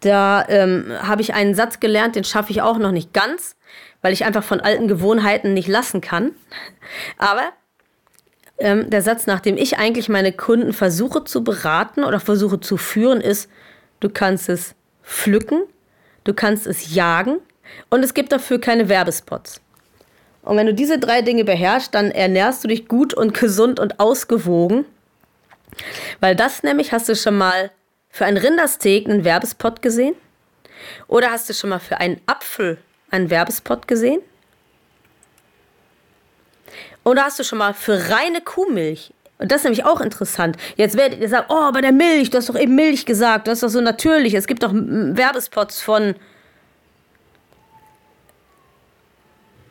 da 0.00 0.44
ähm, 0.48 0.92
habe 1.02 1.22
ich 1.22 1.34
einen 1.34 1.54
Satz 1.54 1.80
gelernt, 1.80 2.16
den 2.16 2.24
schaffe 2.24 2.50
ich 2.52 2.62
auch 2.62 2.78
noch 2.78 2.92
nicht 2.92 3.12
ganz, 3.12 3.56
weil 4.02 4.12
ich 4.12 4.24
einfach 4.24 4.44
von 4.44 4.60
alten 4.60 4.88
Gewohnheiten 4.88 5.54
nicht 5.54 5.68
lassen 5.68 6.00
kann. 6.00 6.32
Aber 7.18 7.42
ähm, 8.58 8.90
der 8.90 9.02
Satz, 9.02 9.26
nach 9.26 9.40
dem 9.40 9.56
ich 9.56 9.78
eigentlich 9.78 10.08
meine 10.08 10.32
Kunden 10.32 10.72
versuche 10.72 11.24
zu 11.24 11.44
beraten 11.44 12.04
oder 12.04 12.20
versuche 12.20 12.60
zu 12.60 12.76
führen, 12.76 13.20
ist, 13.20 13.50
du 14.00 14.08
kannst 14.08 14.48
es 14.48 14.74
pflücken, 15.02 15.62
du 16.24 16.34
kannst 16.34 16.66
es 16.66 16.94
jagen 16.94 17.38
und 17.90 18.02
es 18.02 18.14
gibt 18.14 18.32
dafür 18.32 18.60
keine 18.60 18.88
Werbespots. 18.88 19.60
Und 20.42 20.56
wenn 20.56 20.66
du 20.66 20.74
diese 20.74 20.98
drei 20.98 21.22
Dinge 21.22 21.44
beherrschst, 21.44 21.94
dann 21.94 22.10
ernährst 22.10 22.64
du 22.64 22.68
dich 22.68 22.88
gut 22.88 23.12
und 23.12 23.34
gesund 23.34 23.78
und 23.78 24.00
ausgewogen. 24.00 24.86
Weil 26.20 26.34
das 26.34 26.62
nämlich, 26.62 26.92
hast 26.92 27.08
du 27.08 27.14
schon 27.14 27.36
mal 27.36 27.70
für 28.10 28.24
einen 28.24 28.36
Rindersteak 28.36 29.08
einen 29.08 29.24
Werbespot 29.24 29.82
gesehen? 29.82 30.14
Oder 31.06 31.30
hast 31.30 31.48
du 31.48 31.54
schon 31.54 31.70
mal 31.70 31.78
für 31.78 31.98
einen 31.98 32.20
Apfel 32.26 32.78
einen 33.10 33.30
Werbespot 33.30 33.88
gesehen? 33.88 34.20
Oder 37.04 37.24
hast 37.24 37.38
du 37.38 37.44
schon 37.44 37.58
mal 37.58 37.74
für 37.74 38.10
reine 38.10 38.40
Kuhmilch? 38.40 39.12
Und 39.38 39.52
das 39.52 39.58
ist 39.58 39.64
nämlich 39.64 39.84
auch 39.84 40.00
interessant. 40.00 40.56
Jetzt 40.76 40.96
werdet 40.96 41.20
ihr 41.20 41.28
sagen, 41.28 41.46
oh, 41.48 41.70
bei 41.72 41.80
der 41.80 41.92
Milch, 41.92 42.30
du 42.30 42.38
hast 42.38 42.48
doch 42.48 42.58
eben 42.58 42.74
Milch 42.74 43.06
gesagt, 43.06 43.46
das 43.46 43.58
ist 43.58 43.62
doch 43.62 43.68
so 43.68 43.80
natürlich. 43.80 44.34
Es 44.34 44.46
gibt 44.46 44.62
doch 44.62 44.72
Werbespots 44.74 45.80
von 45.80 46.16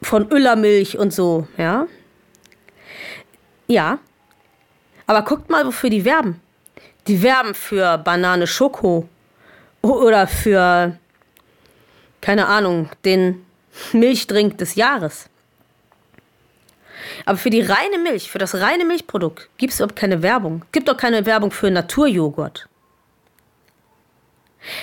von 0.01 0.31
Öllermilch 0.31 0.97
und 0.97 1.11
so, 1.11 1.47
ja. 1.57 1.87
Ja. 3.67 3.99
Aber 5.05 5.23
guckt 5.23 5.49
mal, 5.49 5.65
wofür 5.65 5.89
die 5.89 6.05
werben. 6.05 6.39
Die 7.07 7.21
werben 7.23 7.55
für 7.55 7.97
Banane 7.97 8.47
Schoko 8.47 9.07
oder 9.81 10.27
für, 10.27 10.97
keine 12.21 12.47
Ahnung, 12.47 12.89
den 13.05 13.45
Milchdrink 13.93 14.57
des 14.57 14.75
Jahres. 14.75 15.29
Aber 17.25 17.37
für 17.37 17.49
die 17.49 17.61
reine 17.61 17.97
Milch, 17.99 18.29
für 18.29 18.39
das 18.39 18.55
reine 18.55 18.85
Milchprodukt 18.85 19.49
gibt 19.57 19.73
es 19.73 19.79
überhaupt 19.79 19.95
keine 19.95 20.21
Werbung. 20.21 20.65
Gibt 20.71 20.89
auch 20.89 20.97
keine 20.97 21.25
Werbung 21.25 21.51
für 21.51 21.71
Naturjoghurt. 21.71 22.67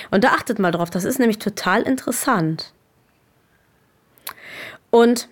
Und 0.09 0.23
da 0.23 0.29
achtet 0.29 0.57
mal 0.57 0.71
drauf, 0.71 0.89
das 0.89 1.05
ist 1.05 1.19
nämlich 1.19 1.37
total 1.37 1.83
interessant. 1.83 2.73
Und 4.89 5.27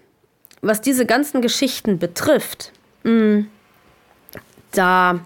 was 0.62 0.82
diese 0.82 1.06
ganzen 1.06 1.41
Geschichten 1.41 1.97
betrifft, 1.97 2.71
mh, 3.03 3.12
mm, 3.12 3.49
da 4.71 5.19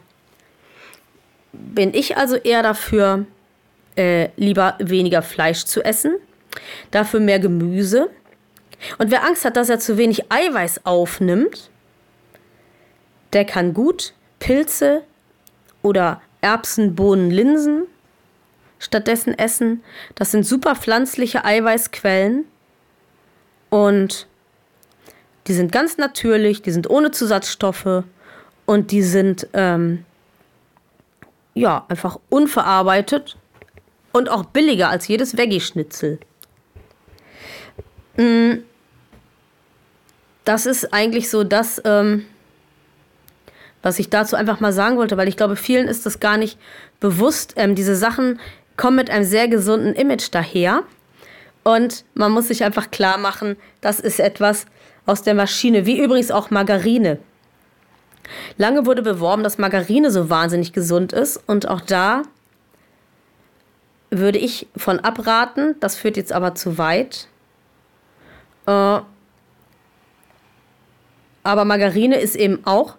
bin 1.58 1.93
ich 1.93 2.17
also 2.17 2.36
eher 2.36 2.63
dafür, 2.63 3.26
äh, 3.96 4.30
lieber 4.36 4.76
weniger 4.80 5.22
Fleisch 5.22 5.65
zu 5.65 5.84
essen, 5.84 6.15
dafür 6.91 7.20
mehr 7.20 7.39
Gemüse. 7.39 8.10
Und 8.98 9.12
wer 9.12 9.26
Angst 9.26 9.46
hat, 9.46 9.58
dass 9.58 9.70
er 9.70 9.80
zu 9.80 9.98
wenig 9.98 10.32
Eiweiß 10.32 10.86
aufnimmt, 10.86 11.70
der 13.34 13.46
kann 13.46 13.74
gut 13.74 14.13
Pilze 14.39 15.04
oder 15.82 16.22
Erbsen, 16.41 16.96
Bohnen, 16.96 17.32
Linsen 17.32 17.84
stattdessen 18.80 19.38
essen. 19.38 19.84
Das 20.15 20.32
sind 20.32 20.46
super 20.46 20.76
pflanzliche 20.76 21.43
Eiweißquellen 21.43 22.46
und 23.70 24.28
die 25.48 25.54
sind 25.54 25.72
ganz 25.72 25.98
natürlich, 25.98 26.62
die 26.62 26.72
sind 26.72 26.89
ohne 26.89 27.12
Zusatzstoffe 27.12 28.04
und 28.65 28.91
die 28.91 29.02
sind 29.02 29.48
ähm, 29.54 30.06
ja 31.60 31.86
einfach 31.88 32.20
unverarbeitet 32.30 33.38
und 34.12 34.30
auch 34.30 34.46
billiger 34.46 34.89
als 34.89 35.08
jedes 35.08 35.38
Veggie-Schnitzel. 35.38 36.20
Mm, 38.17 38.60
das 40.43 40.65
ist 40.65 40.93
eigentlich 40.93 41.30
so 41.30 41.43
das, 41.43 41.82
ähm, 41.86 42.26
was 43.82 44.00
ich 44.00 44.10
dazu 44.10 44.36
einfach 44.36 44.60
mal 44.60 44.74
sagen 44.74 44.98
wollte, 44.98 45.17
weil 45.17 45.28
ich 45.28 45.38
glaube, 45.38 45.56
vielen 45.56 45.88
ist 45.88 46.06
das 46.06 46.20
gar 46.20 46.38
nicht 46.38 46.58
bewusst. 47.00 47.54
Ähm, 47.58 47.76
diese 47.76 47.96
Sachen 47.96 48.39
kommen 48.76 48.96
mit 48.96 49.10
einem 49.10 49.26
sehr 49.26 49.48
gesunden 49.48 49.93
Image 49.93 50.30
daher. 50.32 50.84
Und 51.63 52.06
man 52.13 52.32
muss 52.32 52.48
sich 52.48 52.63
einfach 52.63 52.91
klar 52.91 53.17
machen, 53.17 53.58
das 53.82 54.00
ist 54.00 54.20
etwas, 54.20 54.65
aus 55.06 55.24
der 55.24 55.34
Maschine, 55.34 55.86
wie 55.86 56.00
übrigens 56.00 56.32
auch 56.32 56.52
Margarine. 56.52 57.17
Lange 58.57 58.85
wurde 58.85 59.01
beworben, 59.01 59.43
dass 59.43 59.57
Margarine 59.57 60.11
so 60.11 60.29
wahnsinnig 60.29 60.73
gesund 60.73 61.13
ist 61.13 61.41
und 61.47 61.67
auch 61.67 61.81
da 61.81 62.23
würde 64.09 64.39
ich 64.39 64.67
von 64.75 64.99
abraten. 64.99 65.75
Das 65.79 65.95
führt 65.95 66.17
jetzt 66.17 66.31
aber 66.33 66.55
zu 66.55 66.77
weit. 66.77 67.27
Äh, 68.65 68.99
aber 71.43 71.65
Margarine 71.65 72.19
ist 72.19 72.35
eben 72.35 72.65
auch, 72.65 72.95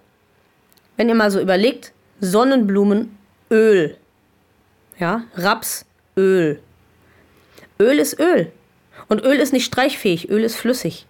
wenn 0.97 1.09
ihr 1.09 1.15
mal 1.15 1.31
so 1.31 1.41
überlegt, 1.41 1.93
Sonnenblumenöl. 2.21 3.97
Ja, 4.99 5.23
Rapsöl. 5.35 6.61
Öl 7.81 7.99
ist 7.99 8.19
Öl. 8.19 8.51
Und 9.09 9.23
Öl 9.23 9.39
ist 9.39 9.53
nicht 9.53 9.65
streichfähig, 9.65 10.29
Öl 10.29 10.43
ist 10.43 10.57
flüssig. 10.57 11.07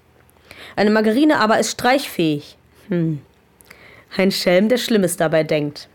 Eine 0.77 0.91
Margarine 0.91 1.41
aber 1.41 1.59
ist 1.59 1.71
streichfähig. 1.71 2.57
Hm. 2.89 3.21
Ein 4.17 4.31
Schelm, 4.31 4.69
der 4.69 4.79
Schlimmes 4.79 5.17
dabei 5.17 5.45
denkt. 5.45 5.89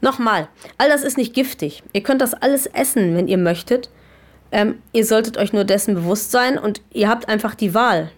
Nochmal, 0.00 0.48
all 0.76 0.88
das 0.88 1.02
ist 1.02 1.16
nicht 1.16 1.32
giftig. 1.32 1.82
Ihr 1.92 2.02
könnt 2.02 2.20
das 2.20 2.34
alles 2.34 2.66
essen, 2.66 3.16
wenn 3.16 3.26
ihr 3.26 3.38
möchtet. 3.38 3.88
Ähm, 4.52 4.82
ihr 4.92 5.06
solltet 5.06 5.38
euch 5.38 5.52
nur 5.52 5.64
dessen 5.64 5.94
bewusst 5.94 6.30
sein 6.30 6.58
und 6.58 6.82
ihr 6.92 7.08
habt 7.08 7.28
einfach 7.28 7.54
die 7.54 7.74
Wahl. 7.74 8.10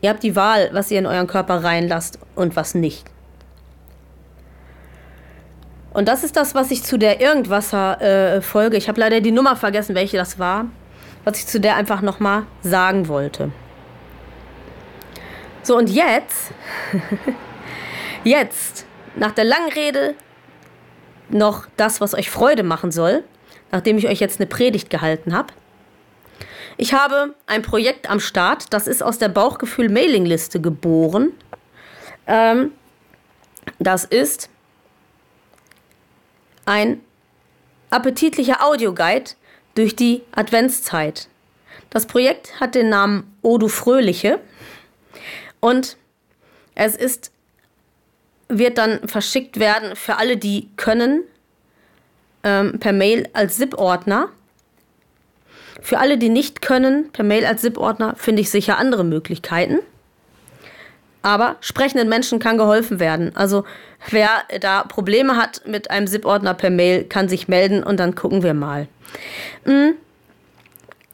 Ihr 0.00 0.10
habt 0.10 0.22
die 0.22 0.36
Wahl, 0.36 0.70
was 0.72 0.90
ihr 0.90 0.98
in 0.98 1.06
euren 1.06 1.26
Körper 1.26 1.62
reinlasst 1.62 2.18
und 2.34 2.56
was 2.56 2.74
nicht. 2.74 3.04
Und 5.92 6.08
das 6.08 6.24
ist 6.24 6.36
das, 6.36 6.54
was 6.54 6.70
ich 6.70 6.82
zu 6.82 6.98
der 6.98 7.20
Irgendwasser-Folge, 7.20 8.76
äh, 8.76 8.78
ich 8.78 8.88
habe 8.88 9.00
leider 9.00 9.20
die 9.20 9.30
Nummer 9.30 9.56
vergessen, 9.56 9.94
welche 9.94 10.16
das 10.16 10.38
war, 10.38 10.66
was 11.22 11.38
ich 11.38 11.46
zu 11.46 11.60
der 11.60 11.76
einfach 11.76 12.02
nochmal 12.02 12.44
sagen 12.62 13.06
wollte. 13.06 13.52
So, 15.64 15.78
und 15.78 15.88
jetzt, 15.88 16.52
jetzt, 18.24 18.84
nach 19.16 19.32
der 19.32 19.44
langen 19.44 19.72
Rede, 19.72 20.14
noch 21.30 21.66
das, 21.78 22.02
was 22.02 22.12
euch 22.12 22.30
Freude 22.30 22.62
machen 22.62 22.92
soll, 22.92 23.24
nachdem 23.72 23.96
ich 23.96 24.06
euch 24.06 24.20
jetzt 24.20 24.38
eine 24.38 24.46
Predigt 24.46 24.90
gehalten 24.90 25.34
habe. 25.34 25.54
Ich 26.76 26.92
habe 26.92 27.34
ein 27.46 27.62
Projekt 27.62 28.10
am 28.10 28.20
Start, 28.20 28.74
das 28.74 28.86
ist 28.86 29.02
aus 29.02 29.18
der 29.18 29.30
Bauchgefühl-Mailingliste 29.30 30.60
geboren. 30.60 31.32
Ähm, 32.26 32.72
das 33.78 34.04
ist 34.04 34.50
ein 36.66 37.00
appetitlicher 37.88 38.62
Audioguide 38.62 39.30
durch 39.74 39.96
die 39.96 40.22
Adventszeit. 40.32 41.28
Das 41.88 42.04
Projekt 42.04 42.60
hat 42.60 42.74
den 42.74 42.90
Namen 42.90 43.34
O 43.40 43.56
du 43.56 43.68
Fröhliche 43.68 44.40
und 45.64 45.96
es 46.74 46.94
ist, 46.94 47.32
wird 48.48 48.76
dann 48.76 49.08
verschickt 49.08 49.58
werden 49.58 49.96
für 49.96 50.16
alle, 50.16 50.36
die 50.36 50.68
können, 50.76 51.22
ähm, 52.42 52.78
per 52.80 52.92
Mail 52.92 53.30
als 53.32 53.56
ZIP-Ordner. 53.56 54.28
Für 55.80 56.00
alle, 56.00 56.18
die 56.18 56.28
nicht 56.28 56.60
können, 56.60 57.10
per 57.12 57.24
Mail 57.24 57.46
als 57.46 57.62
ZIP-Ordner, 57.62 58.14
finde 58.18 58.42
ich 58.42 58.50
sicher 58.50 58.76
andere 58.76 59.04
Möglichkeiten. 59.04 59.78
Aber 61.22 61.56
sprechenden 61.60 62.10
Menschen 62.10 62.40
kann 62.40 62.58
geholfen 62.58 63.00
werden. 63.00 63.34
Also 63.34 63.64
wer 64.10 64.28
da 64.60 64.82
Probleme 64.82 65.38
hat 65.38 65.62
mit 65.66 65.90
einem 65.90 66.06
ZIP-Ordner 66.06 66.52
per 66.52 66.68
Mail, 66.68 67.04
kann 67.04 67.30
sich 67.30 67.48
melden 67.48 67.82
und 67.82 67.98
dann 67.98 68.14
gucken 68.14 68.42
wir 68.42 68.52
mal. 68.52 68.86
Mhm. 69.64 69.94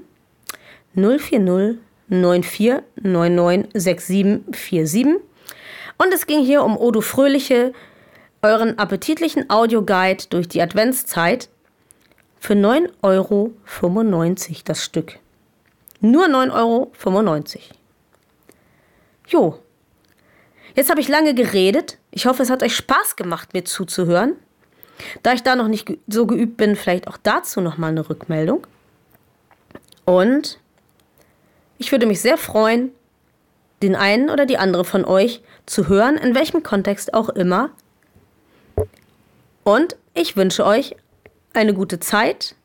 040 0.96 1.80
94 2.10 2.84
99 3.04 3.70
6747. 3.74 5.06
Und 5.98 6.14
es 6.14 6.28
ging 6.28 6.46
hier 6.46 6.64
um 6.64 6.78
Odo 6.78 7.02
Fröhliche, 7.02 7.74
euren 8.42 8.78
appetitlichen 8.78 9.50
Audioguide 9.50 10.26
durch 10.30 10.48
die 10.48 10.62
Adventszeit 10.62 11.50
für 12.40 12.54
9,95 12.54 13.00
Euro 13.02 13.54
das 14.66 14.84
Stück. 14.84 15.20
Nur 16.00 16.26
9,95 16.26 16.56
Euro. 16.56 16.92
Jo. 19.28 19.60
Jetzt 20.76 20.90
habe 20.90 21.02
ich 21.02 21.08
lange 21.08 21.34
geredet. 21.34 21.98
Ich 22.12 22.26
hoffe, 22.28 22.44
es 22.44 22.50
hat 22.50 22.62
euch 22.62 22.76
Spaß 22.76 23.16
gemacht, 23.16 23.54
mir 23.54 23.66
zuzuhören. 23.66 24.36
Da 25.24 25.34
ich 25.34 25.44
da 25.44 25.56
noch 25.56 25.68
nicht 25.68 25.98
so 26.08 26.26
geübt 26.26 26.58
bin, 26.58 26.76
vielleicht 26.76 27.08
auch 27.08 27.18
dazu 27.18 27.62
nochmal 27.62 27.92
eine 27.92 28.08
Rückmeldung. 28.10 28.66
Und 30.06 30.60
ich 31.78 31.92
würde 31.92 32.06
mich 32.06 32.22
sehr 32.22 32.38
freuen, 32.38 32.92
den 33.82 33.96
einen 33.96 34.30
oder 34.30 34.46
die 34.46 34.58
andere 34.58 34.86
von 34.86 35.06
euch 35.06 35.42
zu 35.66 35.88
hören, 35.88 36.16
in 36.16 36.34
welchem 36.34 36.64
Kontext 36.64 37.14
auch 37.14 37.30
immer. 37.30 37.72
Und 39.68 39.98
ich 40.14 40.38
wünsche 40.38 40.66
euch 40.66 40.96
eine 41.52 41.74
gute 41.74 42.00
Zeit 42.00 42.56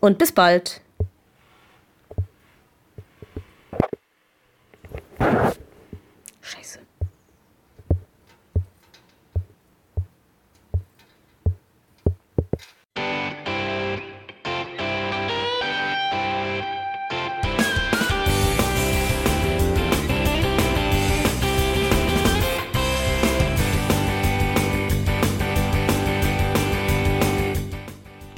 und 0.00 0.18
bis 0.18 0.32
bald. 0.32 0.80